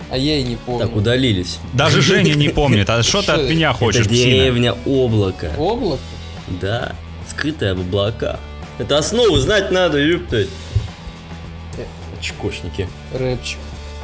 [0.09, 0.87] А я и не помню.
[0.87, 1.59] Так, удалились.
[1.75, 2.89] Даже Женя не помнит.
[2.89, 5.51] А что ты от меня хочешь, это деревня облака.
[5.59, 6.01] Облако?
[6.61, 6.93] Да,
[7.29, 8.39] скрытая в облаках.
[8.79, 10.49] Это основу знать надо, ёптать.
[12.21, 12.89] Чекошники.
[13.13, 13.59] Рэпчик.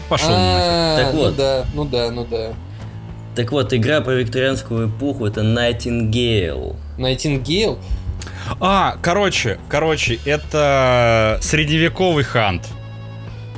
[0.09, 0.29] Пошел.
[0.31, 1.37] А, Так ну вот.
[1.37, 2.53] да, ну да, ну да.
[3.35, 6.77] Так вот, игра про викторианскую эпоху это Nightingale.
[6.99, 7.79] Найтингейл?
[8.61, 12.69] А, короче, короче, это средневековый хант.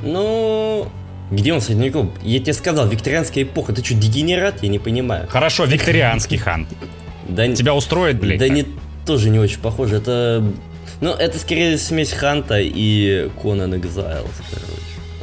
[0.01, 0.87] Ну,
[1.31, 2.11] где он средневековый?
[2.23, 3.73] Я тебе сказал, викторианская эпоха.
[3.73, 4.63] Ты что, дегенерат?
[4.63, 5.27] Я не понимаю.
[5.27, 6.69] Хорошо, викторианский хант.
[7.27, 8.39] Да, не- Тебя устроит, блядь?
[8.39, 8.65] да не,
[9.05, 9.97] тоже не очень похоже.
[9.97, 10.43] Это
[11.01, 14.71] Ну, это скорее смесь Ханта и Conan Exiles, короче.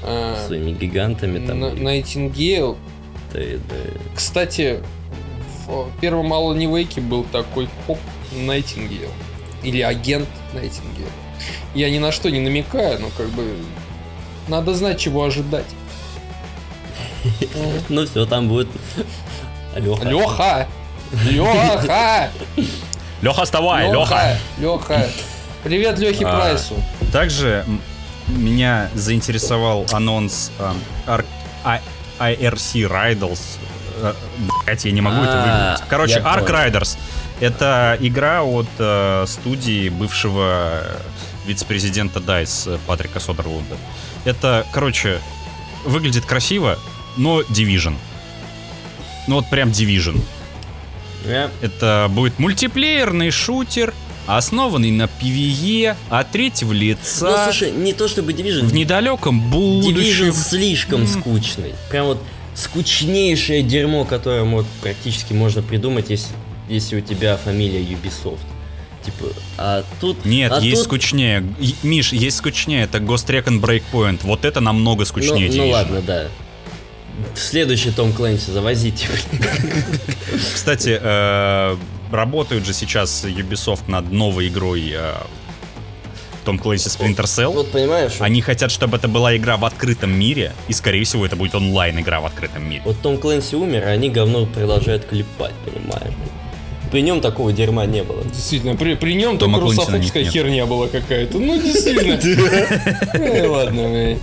[0.02, 1.82] А, Своими гигантами там.
[1.82, 2.76] Найтингейл.
[3.32, 3.76] Да, да.
[4.14, 4.80] Кстати,
[5.66, 7.98] в первом Алане Вейке был такой коп
[8.32, 9.10] Найтингейл.
[9.62, 11.08] Или агент Найтингейл.
[11.74, 13.54] Я ни на что не намекаю, но как бы
[14.48, 15.66] надо знать, чего ожидать.
[17.88, 18.68] Ну все, там будет
[19.76, 20.08] Леха.
[20.08, 20.68] Леха!
[21.30, 22.30] Леха!
[23.22, 24.36] Леха, вставай, Леха!
[24.58, 25.08] Леха!
[25.62, 26.36] Привет Лехе А.
[26.36, 26.74] Прайсу.
[27.12, 27.64] Также
[28.26, 30.74] меня заинтересовал анонс а,
[31.06, 31.24] Ар-
[31.62, 31.80] А-
[32.18, 33.40] IRC Riders.
[34.66, 35.46] Блять, я не могу это А,
[35.76, 35.88] выговорить.
[35.88, 36.48] Короче, Ark.
[36.48, 36.98] Riders.
[37.40, 40.96] Это игра от э, студии бывшего э,
[41.46, 43.76] вице-президента DICE э, Патрика Содерлунда.
[44.24, 45.20] Это, короче,
[45.84, 46.78] выглядит красиво,
[47.16, 47.96] но Division.
[49.28, 50.20] Ну вот прям Division.
[51.26, 53.92] Я- Это будет мультиплеерный шутер,
[54.26, 58.64] основанный на PvE от третьего Ну, лица слушай, не то чтобы Division.
[58.64, 60.28] в недалеком будущем.
[60.28, 61.06] Division слишком М.
[61.08, 61.72] скучный.
[61.90, 62.22] Прям вот
[62.54, 66.34] скучнейшее дерьмо, которое вот практически можно придумать, если,
[66.68, 68.38] если у тебя фамилия Ubisoft.
[69.04, 69.26] Типа,
[69.58, 70.24] а тут...
[70.24, 71.44] Нет, а есть тут- скучнее.
[71.82, 72.84] Миш, есть скучнее.
[72.84, 74.20] Это Ghost Recon Breakpoint.
[74.22, 75.70] Вот это намного Ну, скучнее ну Division.
[75.72, 76.28] ладно, да.
[77.34, 79.06] Следующий Том Клэнси завозите.
[80.54, 81.76] Кстати, э,
[82.10, 85.14] работают же сейчас Ubisoft над новой игрой э,
[86.44, 87.52] Том Клэнси Splinter Cell.
[87.52, 91.24] Вот понимаешь, вот- Они хотят, чтобы это была игра в открытом мире, и, скорее всего,
[91.26, 92.82] это будет онлайн-игра в открытом мире.
[92.84, 96.14] вот Том Клэнси умер, а они говно продолжают клепать, понимаешь?
[96.90, 98.22] При нем такого дерьма не было.
[98.24, 101.38] Действительно, при, при нем Тома только русофобская херня была какая-то.
[101.38, 102.18] Ну, действительно.
[103.14, 104.18] Э, Ладно.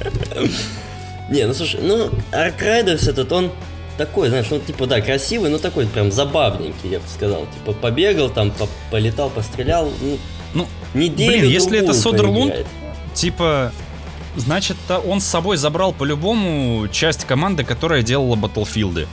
[1.29, 3.51] Не, ну слушай, ну, Ark Riders этот, он
[3.97, 7.45] такой, знаешь, ну, типа, да, красивый, но такой прям забавненький, я бы сказал.
[7.53, 10.17] Типа, побегал там, по- полетал, пострелял, ну,
[10.53, 12.55] Ну, неделю Блин, если это Содерлунд,
[13.13, 13.71] типа,
[14.35, 19.07] значит, он с собой забрал по-любому часть команды, которая делала Battlefield.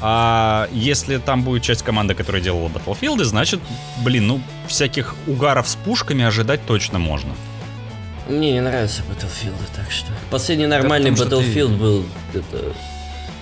[0.00, 3.60] А если там будет часть команды, которая делала Battlefield, значит,
[4.02, 7.30] блин, ну, всяких угаров с пушками ожидать точно можно.
[8.28, 10.08] Мне не нравятся Battlefield, так что...
[10.30, 12.72] Последний нормальный потому что ты- Battlefield был, это...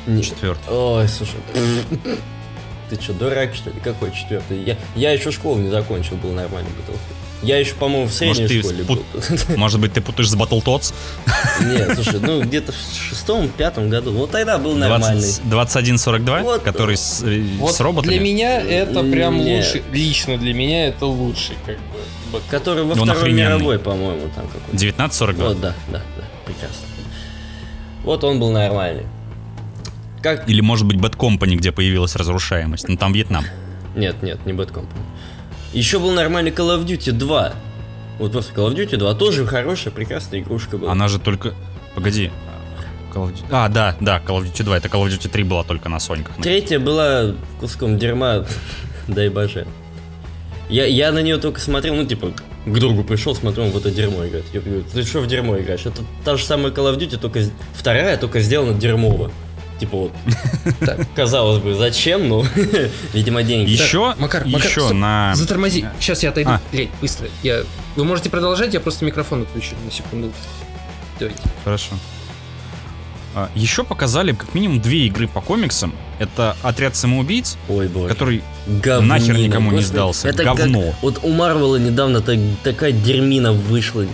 [0.06, 0.68] не- Четвертый.
[0.72, 1.36] Ой, слушай.
[2.90, 3.76] Ты что, дурак, что ли?
[3.82, 4.62] Какой четвертый?
[4.64, 6.98] Я, я еще школу не закончил, был нормальный Battlefield.
[7.44, 9.02] Я еще, по-моему, в средней Может, школе спут-
[9.48, 9.56] был.
[9.56, 10.94] Может быть, ты путаешь с Battletoads?
[11.64, 12.76] Нет, слушай, ну где-то в
[13.08, 14.12] шестом-пятом году.
[14.12, 15.20] Вот тогда был нормальный.
[15.20, 16.62] 20 2142, Вот.
[16.62, 18.12] который с, э, Вот с роботами?
[18.12, 19.64] для меня это прям Нет.
[19.64, 19.82] лучший.
[19.92, 21.82] Лично для меня это лучший, как бы.
[22.50, 23.42] Который во Он Второй охрененный.
[23.42, 24.76] мировой, по-моему, там какой-то.
[24.76, 25.48] 1942.
[25.48, 26.86] Вот, да, да, да, прекрасно.
[28.04, 29.06] Вот он был нормальный.
[30.22, 30.48] Как...
[30.48, 32.88] Или, может быть, Bad Company, где появилась разрушаемость.
[32.88, 33.44] Ну, там Вьетнам.
[33.96, 35.00] Нет, нет, не Bad Company.
[35.72, 37.52] Еще был нормальный Call of Duty 2.
[38.18, 40.92] Вот просто Call of Duty 2 тоже хорошая, прекрасная игрушка была.
[40.92, 41.54] Она же только...
[41.94, 42.30] Погоди.
[43.12, 44.76] Call of Duty- А, да, да, Call of Duty 2.
[44.76, 46.36] Это Call of Duty 3 была только на Соньках.
[46.36, 48.44] Третья была куском дерьма,
[49.08, 49.66] дай боже.
[50.72, 52.32] Я, я на нее только смотрел, ну, типа,
[52.64, 54.46] к другу пришел, смотрю, он в это дерьмо играет.
[54.54, 55.84] Я говорю, ты что в дерьмо играешь?
[55.84, 57.40] Это та же самая Call of Duty, только
[57.74, 59.30] вторая, только сделана дерьмово.
[59.78, 60.12] Типа вот,
[61.14, 62.46] казалось бы, зачем, ну,
[63.12, 63.70] видимо, деньги.
[63.70, 64.92] Еще, Макар, Макар, еще стоп.
[64.94, 65.34] на...
[65.34, 65.84] Затормози.
[66.00, 66.52] Сейчас я отойду.
[66.52, 66.60] А.
[66.72, 67.28] Лень, быстро.
[67.42, 67.64] Я...
[67.96, 70.32] Вы можете продолжать, я просто микрофон отключу на секунду.
[71.18, 71.42] Давайте.
[71.64, 71.96] Хорошо.
[73.34, 75.94] А, Еще показали как минимум две игры по комиксам.
[76.18, 78.08] Это Отряд самоубийц, Ой, боже.
[78.08, 79.92] который Говнина, нахер никому не господи.
[79.94, 80.28] сдался.
[80.28, 80.94] Это как- Говно.
[81.02, 84.04] вот у Марвела недавно так- такая дерьмина вышла.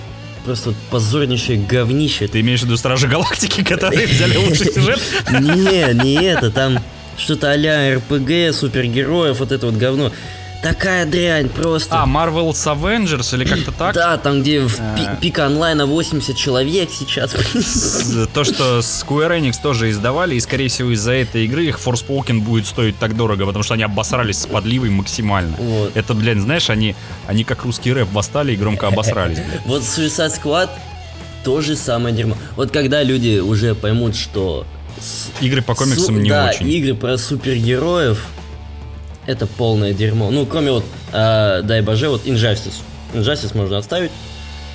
[0.44, 2.26] Просто вот позорнейшее говнище.
[2.28, 5.00] Ты имеешь в виду Стражи Галактики, которые взяли лучший сюжет?
[5.30, 6.78] Не, не это, там
[7.18, 10.12] что-то а-ля РПГ, супергероев, вот это вот говно.
[10.62, 12.02] Такая дрянь просто.
[12.02, 13.94] А, Marvel's Avengers или как-то так?
[13.94, 15.16] Да, там где в А.
[15.20, 17.30] пик онлайна 80 человек сейчас.
[18.34, 22.66] То, что Square Enix тоже издавали, и, скорее всего, из-за этой игры их Forspoken будет
[22.66, 25.56] стоить так дорого, потому что они обосрались с подливой максимально.
[25.58, 25.96] Вот.
[25.96, 26.96] Это, блядь, знаешь, они,
[27.28, 29.38] они как русский рэп восстали и громко обосрались.
[29.64, 30.70] Вот Suicide Squad
[31.44, 32.36] то же самое дерьмо.
[32.56, 34.66] Вот когда люди уже поймут, что
[35.40, 36.68] Игры по комиксам не да, очень.
[36.68, 38.20] игры про супергероев
[39.28, 40.30] это полное дерьмо.
[40.30, 42.80] Ну, кроме вот, э, дай боже, вот Injustice.
[43.12, 44.10] Injustice можно отставить,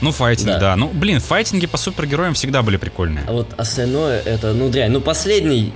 [0.01, 0.60] Ну, файтинг, Да.
[0.60, 0.76] да.
[0.76, 3.24] Ну, блин, файтинги по супергероям всегда были прикольные.
[3.28, 4.91] а вот остальное это, ну, дрянь.
[4.91, 5.72] Ну, последний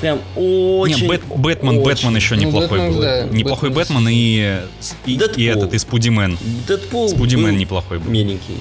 [0.00, 1.02] прям очень...
[1.02, 1.82] Не, Бэт- Бэтмен, очень.
[1.84, 3.02] Бэтмен еще Ну, неплохой Бэтмен, был.
[3.02, 4.60] да, неплохой Бэтмен Бэтмен и,
[5.06, 6.38] и, и этот, и Спудимен.
[6.68, 8.10] Дэдпул Спудимен был неплохой был.
[8.10, 8.56] миленький.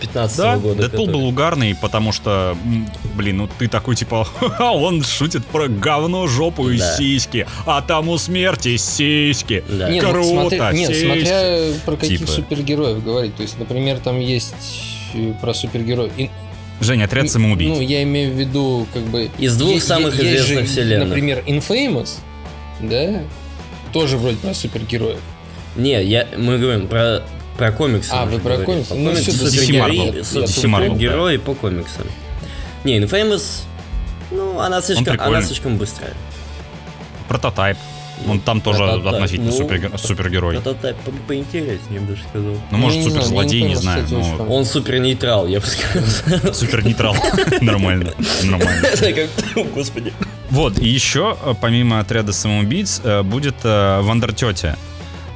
[0.00, 0.82] 15 Да, года.
[0.82, 2.56] Дэдпул который- был угарный, потому что
[3.18, 6.96] блин, ну ты такой типа, «Ха-ха, он шутит про говно, жопу и Да.
[6.96, 9.62] сиськи, а там у смерти сиськи.
[9.68, 9.90] Да.
[9.90, 11.04] Нет, ну, Круто, смотря, нет, сиськи.
[11.04, 12.30] смотря про каких Типа.
[12.32, 13.36] супергероев говорить.
[13.36, 14.54] То есть, например, там есть
[15.14, 16.12] э, про супергероев.
[16.16, 16.30] И-
[16.80, 17.76] Женя, отряд Ну, самоубийц.
[17.80, 19.28] я имею в виду, как бы...
[19.38, 21.08] Из двух есть- самых есть известных же, вселенных.
[21.08, 22.10] Например, Infamous,
[22.80, 23.20] да?
[23.92, 25.18] Тоже вроде про супергероев.
[25.76, 27.24] Не, я, мы говорим про,
[27.56, 28.10] про комиксы.
[28.12, 28.64] А, вы про говорим.
[28.66, 28.94] комиксы?
[28.94, 32.06] Ну, DC супергерои- Супергерои по комиксам.
[32.84, 33.62] Не, Infamous,
[34.30, 36.12] ну, она слишком, она слишком быстрая.
[37.28, 37.76] Прототайп.
[38.26, 39.14] Он там тоже Прототайп.
[39.14, 40.60] относительно Ну, супер- супергерой.
[40.60, 42.54] Так по- поинтереснее, я бы даже сказал.
[42.72, 44.06] Ну, может, я не знаю, суперзлодей, не знаю.
[44.10, 44.44] но.
[44.48, 46.52] Он супер нейтрал, я бы сказал.
[46.54, 47.14] Супер нейтрал.
[47.60, 48.12] Нормально.
[48.42, 48.82] Нормально.
[49.74, 50.12] Господи.
[50.50, 54.76] Вот, и еще, э, помимо отряда самоубийц, э, будет э, Вандертетя.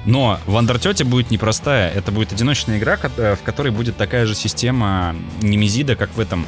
[0.05, 1.89] Но Вандертетя будет непростая.
[1.93, 6.47] Это будет одиночная игра, в которой будет такая же система Немезида, как в этом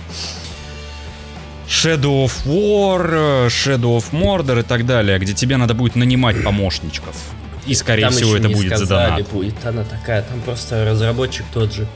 [1.68, 6.42] Shadow of War, э, Shadow of Mordor и так далее, где тебе надо будет нанимать
[6.44, 7.16] помощничков.
[7.66, 9.28] И, скорее Там всего, еще это не будет за сказали, донат.
[9.30, 11.86] будет она такая, там просто разработчик тот же.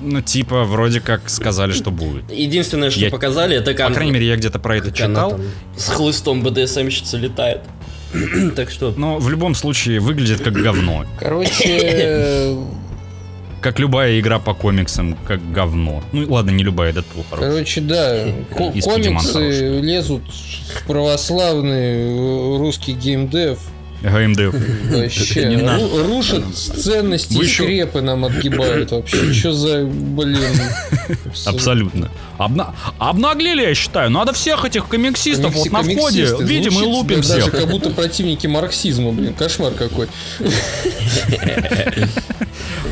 [0.00, 2.30] Ну, типа, вроде как сказали, что будет.
[2.30, 5.14] Единственное, что Я- показали, это как, По крайней мере, я где-то про это как она
[5.14, 5.30] читал.
[5.30, 5.40] там
[5.78, 7.62] с хлыстом БДСМщица летает.
[8.56, 11.04] так что, Но в любом случае выглядит как говно.
[11.18, 12.54] Короче,
[13.60, 16.02] Как любая игра по комиксам, как говно.
[16.12, 17.50] Ну ладно, не любая, Дэдпул хороший.
[17.50, 23.58] короче, да, комиксы лезут в православный э, русский геймдев.
[24.02, 24.54] ГМД.
[24.90, 29.32] Вообще, Не ру- рушат ценности Вы и еще- скрепы нам отгибают вообще.
[29.32, 30.38] Что за, блин...
[31.46, 32.10] Абсолютно.
[32.38, 34.10] Обна- Обнаглели, я считаю.
[34.10, 37.50] Надо всех этих комиксистов Комикси- вот на входе видим и лупим даже всех.
[37.50, 39.34] как будто противники марксизма, блин.
[39.34, 40.06] Кошмар какой.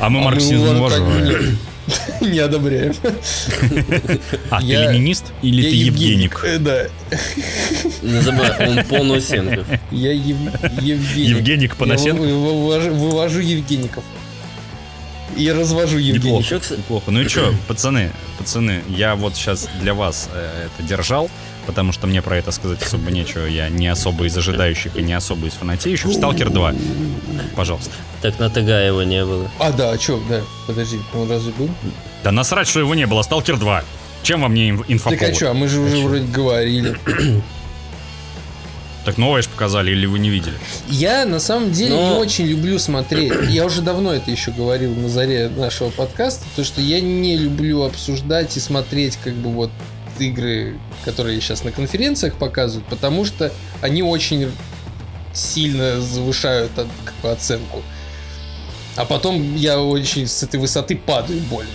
[0.01, 1.59] А мы А марксизм уважаем.
[2.20, 2.95] Не одобряем.
[4.51, 6.41] А ты ленинист или ты Евгеник?
[6.45, 6.87] Э, Да.
[8.03, 9.66] не забывай, он по Носенков.
[9.93, 11.76] Я Ев- Евгеник.
[11.78, 14.05] Вы- вы- вывожу- Евгеников.
[15.37, 16.16] И развожу Неплохо.
[16.16, 16.45] Евгеников.
[16.45, 17.11] Еще, кстати, Плохо.
[17.11, 21.30] Ну и что, пацаны, пацаны, я вот сейчас для вас э, это держал,
[21.67, 23.45] потому что мне про это сказать особо нечего.
[23.47, 26.12] Я не особо из ожидающих и не особо из фанатеющих.
[26.12, 26.75] Сталкер 2.
[27.57, 27.91] Пожалуйста.
[28.23, 29.51] так на ТГ его не было.
[29.59, 31.69] А, да, а чё, да, подожди, он разве был?
[32.25, 33.23] Да насрать, что его не было.
[33.23, 33.85] Сталкер 2.
[34.23, 35.35] Чем вам не инф- Так а инфоповод?
[35.37, 36.97] чё, а мы же уже вроде говорили.
[39.05, 40.57] Так новое ж показали или вы не видели?
[40.89, 43.33] Я на самом деле Но- не очень люблю смотреть.
[43.51, 47.83] Я уже давно это еще говорил на заре нашего подкаста, то что я не люблю
[47.85, 49.71] обсуждать и смотреть как бы вот
[50.21, 53.53] игры, которые сейчас на конференциях показывают, потому что
[53.83, 54.51] они очень
[55.33, 57.83] сильно завышают от- как бы, оценку.
[58.97, 61.71] А потом я очень с этой высоты падаю больно.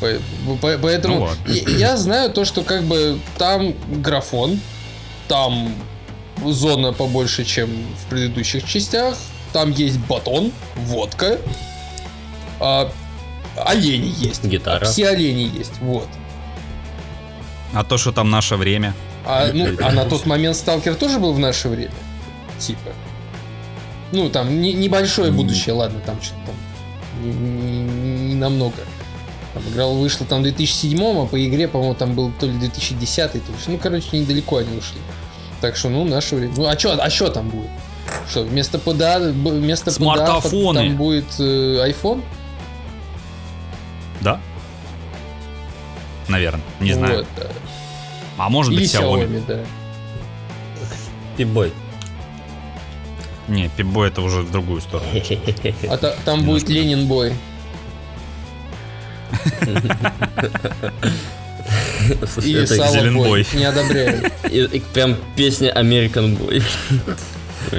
[0.00, 1.52] По- по- Поэтому Ну ладно.
[1.52, 4.58] я, я знаю то, что как бы там графон,
[5.28, 5.74] там
[6.46, 9.14] зона побольше, чем в предыдущих частях,
[9.52, 11.38] там есть батон, водка,
[12.60, 12.90] а,
[13.56, 14.42] олени есть.
[14.44, 14.86] Гитара.
[14.86, 16.08] Все олени есть, вот.
[17.72, 18.94] А то, что там наше время.
[19.24, 21.92] А, ну, а на тот момент Сталкер тоже был в наше время?
[22.58, 22.90] Типа.
[24.12, 26.54] Ну, там не- небольшое будущее, ладно, там что-то там
[27.22, 28.74] не, не- не намного.
[29.54, 33.32] Там игра вышла там в 2007, а по игре, по-моему, там был то ли 2010,
[33.32, 33.42] то ли...
[33.66, 34.98] Ну, короче, недалеко они ушли.
[35.60, 36.54] Так что, ну, наше время.
[36.56, 37.68] Ну, а что а чё там будет?
[38.28, 40.26] Что, вместо ПДА, вместо ПДА
[40.86, 42.22] там будет э, iPhone?
[44.20, 44.40] Да?
[46.28, 46.62] Наверное.
[46.80, 47.18] Не знаю.
[47.18, 47.46] Вот, да.
[48.40, 49.26] А может Или быть Xiaomi.
[49.28, 49.58] Xiaomi, да.
[51.36, 51.72] Пибой.
[53.48, 55.10] Не, Пибо это уже в другую сторону.
[55.90, 57.34] А та- там будет Ленин Бой.
[62.32, 63.28] Слушай, И Зеленбой.
[63.28, 63.46] Бой.
[63.52, 64.30] Не одобряю.
[64.50, 66.62] и- прям песня American Boy.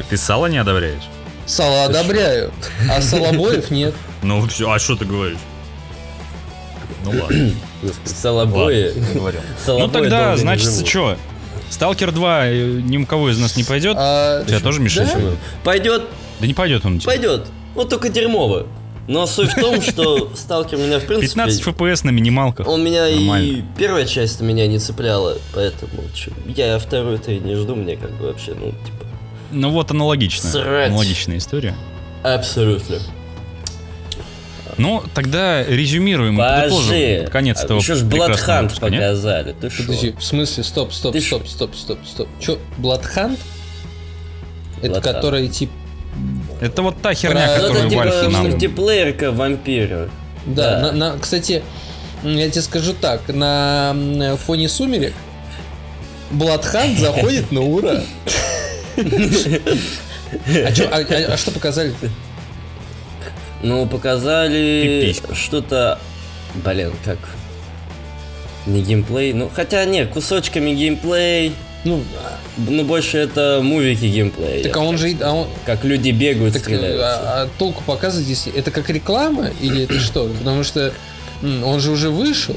[0.09, 1.03] Ты сало не одобряешь?
[1.47, 2.53] Сало одобряю,
[2.87, 3.95] а Солобоев нет.
[4.21, 5.39] Ну все, а что ты говоришь?
[7.03, 7.51] Ну ладно.
[8.05, 8.93] Салабои.
[9.67, 11.17] Ну тогда, значит, что?
[11.69, 13.95] Сталкер 2 э, ни у кого из нас не пойдет?
[13.97, 15.05] А, У тебя тоже, Миша?
[15.05, 15.19] Да?
[15.63, 16.03] Пойдет,
[16.41, 17.47] Да не пойдет он пойдет.
[17.75, 18.67] Вот только дерьмово.
[19.07, 21.27] Но суть в том, что Сталкер меня в принципе...
[21.29, 22.67] 15 FPS на минималках.
[22.67, 23.65] Он меня и Нормально.
[23.77, 28.27] первая часть меня не цепляла, поэтому чё, я вторую-то и не жду, мне как бы
[28.27, 29.05] вообще, ну, типа,
[29.51, 30.49] Ну вот аналогично.
[30.49, 30.89] Срать.
[30.89, 31.75] Аналогичная история.
[32.23, 32.99] абсолютно.
[34.81, 36.37] Ну, тогда резюмируем.
[36.37, 37.27] Пожи.
[37.31, 39.69] конец А этого Еще ж Бладхант показали, ты?
[39.69, 42.27] Подожди, в смысле, стоп, стоп, Ты стоп, стоп, стоп, стоп.
[42.39, 43.39] Че, Бладхант?
[44.81, 45.69] Это который тип.
[46.59, 48.49] Это вот та херня, Про- Ну, которую это типа нам...
[48.49, 50.09] мультиплеерка вампира.
[50.45, 50.79] Да, Да.
[50.79, 51.63] На, на- кстати,
[52.23, 53.95] Я тебе скажу так, на
[54.45, 55.13] фоне сумерек
[56.31, 58.01] Бладхан заходит на ура.
[60.47, 61.93] А, а- а- а что показали?
[63.63, 65.99] Ну, показали что-то...
[66.55, 67.17] Блин, как...
[68.67, 71.53] Не геймплей, ну, хотя нет, кусочками геймплей,
[71.83, 72.03] Ну,
[72.57, 74.61] ну, больше это мувики геймплей.
[74.63, 75.15] так а он же...
[75.21, 77.01] а он- Как люди бегают, так, стреляют.
[77.01, 78.53] а, а толку показывать, если...
[78.53, 80.27] Это как реклама или это что?
[80.37, 80.93] Потому что
[81.41, 82.55] он же уже вышел.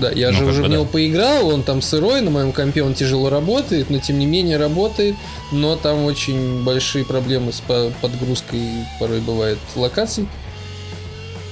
[0.00, 0.74] Да, я Ну, же уже бы в да.
[0.74, 4.56] него поиграл, он там сырой, на моем компе он тяжело работает, но тем не менее
[4.56, 5.14] работает,
[5.52, 10.26] но там очень большие проблемы с по- подгрузкой порой бывает локаций.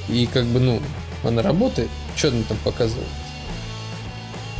[0.08, 0.80] И как бы, ну,
[1.22, 1.88] она работает.
[2.16, 3.06] Что она там показывает?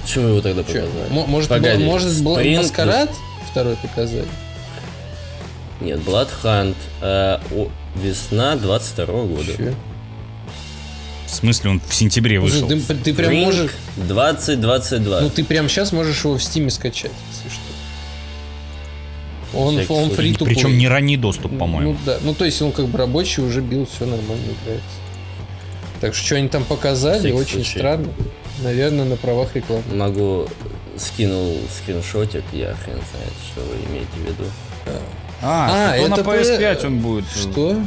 [0.03, 0.69] Почему его тогда Чё?
[0.83, 1.09] показали?
[1.11, 3.11] Мо- Может, Погоди, бла- может Спринг- маскарад
[3.51, 4.27] второй показали?
[5.81, 6.75] Нет, Bloodhunt.
[7.01, 9.57] э, о, весна 22 года.
[9.57, 9.75] Чё?
[11.31, 12.67] В смысле, он в сентябре вышел?
[12.67, 13.71] Ты, ты прям Spring можешь...
[13.97, 15.21] 2022.
[15.21, 17.61] Ну ты прям сейчас можешь его в стиме скачать, если что.
[19.59, 21.93] Он, Всякий он фри Причем не ранний доступ, по-моему.
[21.93, 24.87] Ну да, ну то есть он как бы рабочий уже бил, все нормально играется.
[26.01, 27.79] Так что что они там показали, Всякий очень случай.
[27.79, 28.09] странно.
[28.63, 29.83] Наверное, на правах рекламы.
[29.93, 30.49] Могу
[30.97, 34.51] скинул скриншотик, я хрен знает, что вы имеете в виду.
[35.43, 37.25] А, А, на это PS5 про- он будет.
[37.35, 37.81] Что?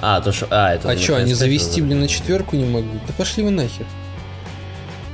[0.00, 0.46] А, то что...
[0.50, 2.92] А, это А что, они PS5 завести, блин, на четверку не могут?
[3.06, 3.86] Да пошли вы нахер.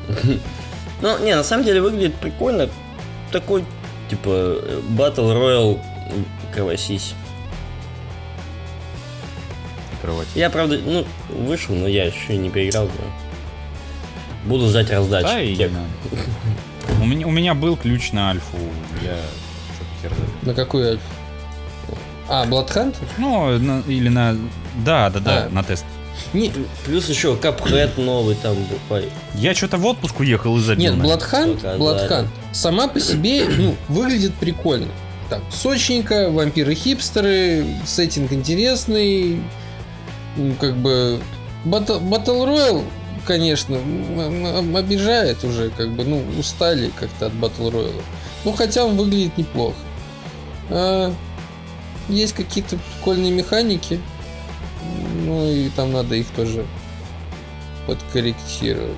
[1.03, 2.69] Ну, не, на самом деле выглядит прикольно.
[3.33, 3.65] Такой,
[4.11, 4.29] типа,
[4.99, 5.81] Battle Royale
[6.53, 7.15] кровосись.
[9.95, 10.29] Открывать.
[10.35, 12.85] Я, правда, ну, вышел, но я еще не поиграл.
[12.85, 15.25] но Буду ждать раздачи.
[15.25, 15.71] Да, и Тек.
[15.71, 17.03] не надо.
[17.03, 18.57] У меня, у меня был ключ на альфу.
[19.03, 19.17] Я
[19.75, 20.43] что-то хер знает.
[20.43, 21.01] На какой альф?
[22.29, 22.97] А, Bloodhunt?
[23.19, 24.37] Ну, на- или на...
[24.85, 25.49] Да, да, да, А.
[25.51, 25.85] на тест.
[26.33, 26.53] Не,
[26.85, 28.55] Плюс еще Cuphead новый там
[28.89, 29.01] был.
[29.35, 30.95] Я что-то в отпуск уехал и забил.
[30.95, 31.05] Нет.
[31.05, 31.79] Bloodhunt.
[31.79, 34.89] Bloodhunt сама по себе, ну, выглядит прикольно.
[35.29, 39.41] Так, сочненько, вампиры-хипстеры, сеттинг интересный,
[40.37, 41.21] ну, как бы...
[41.65, 42.85] Battle, Battle Royale,
[43.27, 43.77] конечно,
[44.77, 48.03] обижает уже, как бы, ну, устали как-то от Battle Royale.
[48.45, 49.77] Ну, хотя он выглядит неплохо.
[50.71, 51.13] А,
[52.09, 54.01] есть какие-то прикольные механики,
[55.31, 56.67] ну, и там надо их тоже
[57.87, 58.97] подкорректировать.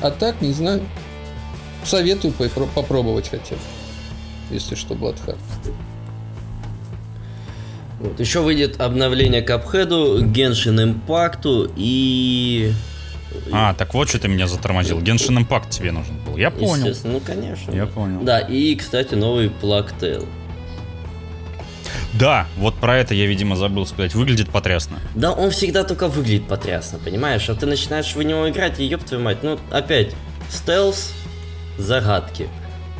[0.00, 0.82] А так, не знаю.
[1.84, 3.60] Советую попро- попробовать хотя бы.
[4.50, 5.38] Если что, Bloodhunt.
[8.00, 8.18] Вот.
[8.18, 9.88] Еще выйдет обновление Cuphead,
[10.32, 12.72] Genshin Impact и...
[13.52, 15.00] А, так вот что ты меня затормозил.
[15.00, 16.36] Genshin Impact тебе нужен был.
[16.36, 16.74] Я понял.
[16.74, 17.70] Естественно, ну конечно.
[17.72, 18.20] Я понял.
[18.22, 20.26] Да, и, кстати, новый Tale.
[22.12, 24.14] Да, вот про это я, видимо, забыл сказать.
[24.14, 24.98] Выглядит потрясно.
[25.14, 27.48] Да, он всегда только выглядит потрясно, понимаешь?
[27.48, 30.14] А ты начинаешь в него играть, и ёб твою мать, ну, опять,
[30.50, 31.12] стелс,
[31.78, 32.48] загадки.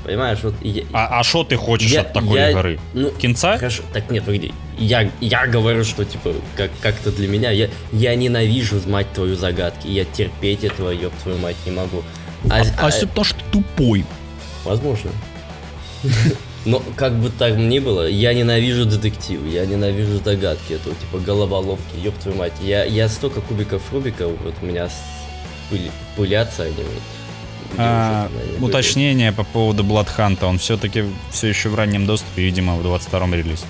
[0.05, 0.83] Понимаешь, вот я...
[0.93, 2.81] А что ты хочешь я- от такой я- игры?
[2.93, 3.57] Ну, Кинца?
[3.57, 4.53] Хорошо, так нет, погоди.
[4.77, 9.87] Я, я говорю, что, типа, как, как-то для меня, я, я ненавижу, мать твою, загадки.
[9.87, 12.03] Я терпеть этого, ёб твою мать, не могу.
[12.51, 14.05] А, А а- все потому что тупой.
[14.65, 15.11] Возможно.
[16.65, 21.97] Но как бы так ни было, я ненавижу детективы, я ненавижу загадки, это типа головоломки,
[22.05, 22.53] ёб твою мать.
[22.63, 24.89] Я, я столько кубиков Рубика, вот у меня
[25.71, 26.75] пыли- пылятся они.
[26.77, 30.45] Вот, А, уже уточнение по поводу Bloodhunt.
[30.45, 33.65] Он все-таки все еще в раннем доступе, видимо, в 22-м релизе.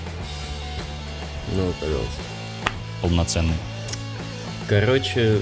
[1.53, 2.21] Ну, пожалуйста.
[3.01, 3.55] Полноценный.
[4.67, 5.39] Короче,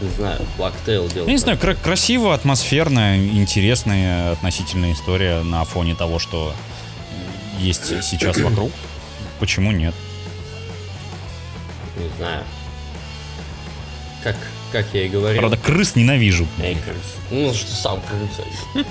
[0.00, 1.26] не знаю, Blacktail делал.
[1.26, 6.52] Я не знаю, кра- красиво, атмосферно, интересная относительная история на фоне того, что
[7.58, 8.70] есть сейчас вокруг.
[9.38, 9.94] Почему нет?
[11.96, 12.44] Не знаю.
[14.22, 14.36] Как,
[14.72, 15.40] как я и говорил.
[15.40, 16.46] Правда, крыс ненавижу.
[16.60, 17.16] Эй, крыс.
[17.30, 18.84] Ну, что сам крыса.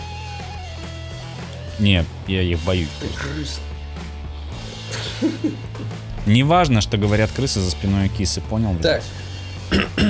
[1.80, 2.88] Не, я их боюсь.
[3.02, 3.60] Ты крыс.
[6.26, 8.76] Неважно, что говорят крысы за спиной кисы, понял?
[8.82, 9.04] Так,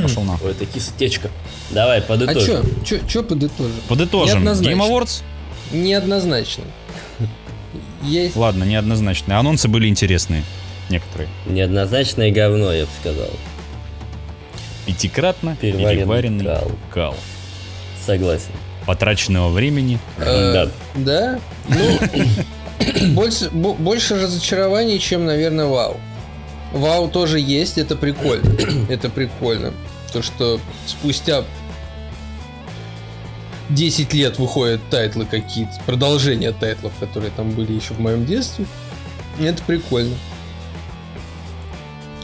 [0.02, 0.50] Пошел нахуй.
[0.50, 1.30] Ой, это кисотечка.
[1.72, 2.64] Давай, а подытожим.
[2.84, 3.00] чё?
[3.00, 3.76] Чё, чё подытожим?
[3.88, 4.44] Подытожим.
[4.44, 4.82] Неоднозначно.
[4.82, 5.24] Game Awards?
[5.72, 6.64] Неоднозначно.
[8.06, 8.36] Есть...
[8.36, 9.38] Ладно, неоднозначные.
[9.38, 10.44] Анонсы были интересные.
[10.90, 11.28] Некоторые.
[11.46, 13.30] Неоднозначное говно, я бы сказал.
[14.86, 16.72] Пятикратно Переваренный переваренный кал.
[16.94, 17.16] кал.
[18.06, 18.52] Согласен.
[18.86, 19.98] Потраченного времени.
[20.20, 20.70] э, Да.
[20.96, 21.40] Да?
[21.70, 26.00] Ну, больше, бо- больше разочарований, чем, наверное, Вау.
[26.72, 28.56] Вау тоже есть, это прикольно.
[28.90, 29.74] Это прикольно.
[30.12, 31.44] То, что спустя
[33.70, 38.66] 10 лет выходят тайтлы какие-то, продолжения тайтлов, которые там были еще в моем детстве.
[39.40, 40.16] Это прикольно.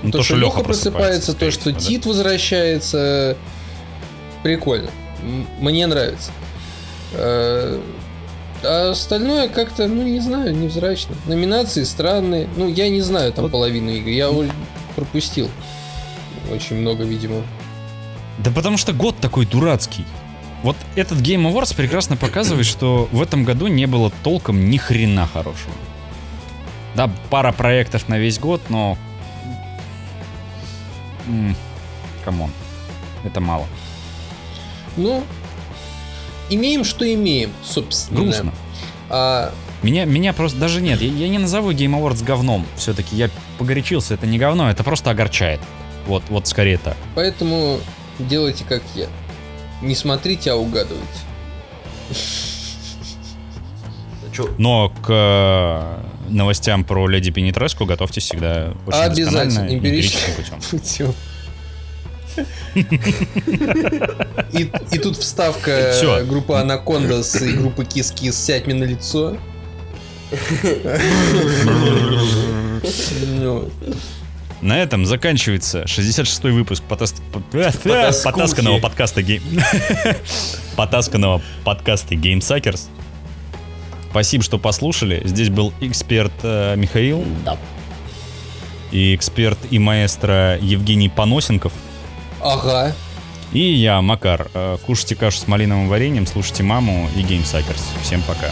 [0.04, 3.38] Ну, то, что Леха просыпается, то, что всего, Тит возвращается.
[4.44, 4.90] Прикольно.
[5.60, 6.32] Мне нравится.
[7.14, 7.80] Э,
[8.64, 11.16] А остальное как-то, ну, не знаю, невзрачно.
[11.26, 12.48] Номинации странные.
[12.56, 13.52] Ну, я не знаю там Вот.
[13.52, 14.10] половину игр.
[14.10, 14.32] Я
[14.96, 15.50] пропустил.
[16.52, 17.44] Очень много, видимо.
[18.40, 20.06] Да потому что год такой дурацкий.
[20.64, 25.28] Вот этот Game Awards прекрасно показывает, что в этом году не было толком ни хрена
[25.28, 25.74] хорошего.
[26.96, 28.98] Да, пара проектов на весь год, но...
[32.26, 32.52] Come on.
[33.24, 33.66] Это мало.
[34.98, 35.24] Ну,
[36.50, 38.22] имеем, что имеем, собственно.
[38.22, 38.54] Грустно.
[39.10, 42.66] А, Меня, меня просто даже нет, я, я не назову Game Awards говном.
[42.76, 45.60] Все-таки я погорячился, это не говно, это просто огорчает.
[46.08, 46.98] Вот, вот скорее так.
[47.16, 47.80] поэтому
[48.20, 49.08] делайте как я.
[49.82, 51.08] Не смотрите, а угадывайте.
[54.58, 61.14] Но к э, новостям про Леди Пенетреску готовьтесь всегда очень Обязательно, эмпирическим путем.
[64.54, 66.26] И, и тут вставка Всё.
[66.26, 69.36] группы Анакондас и группы Кис Кис «Сядь мне на лицо».
[74.62, 78.24] На этом заканчивается 66-й выпуск потас- по- э, Потаскухи.
[78.32, 79.42] потасканного подкаста Game...
[80.76, 82.88] Потасканного подкаста Game Suckers.
[84.12, 85.22] Спасибо, что послушали.
[85.26, 87.58] Здесь был эксперт э, Михаил Да.
[88.92, 91.74] и эксперт и маэстро Евгений Поносенков.
[92.40, 92.94] Ага.
[93.54, 94.48] И я, Макар.
[94.54, 97.82] Э, Кушайте кашу с малиновым вареньем, слушайте маму и Game Suckers.
[98.04, 98.48] Всем пока.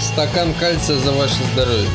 [0.00, 1.88] Стакан кальция за ваше здоровье.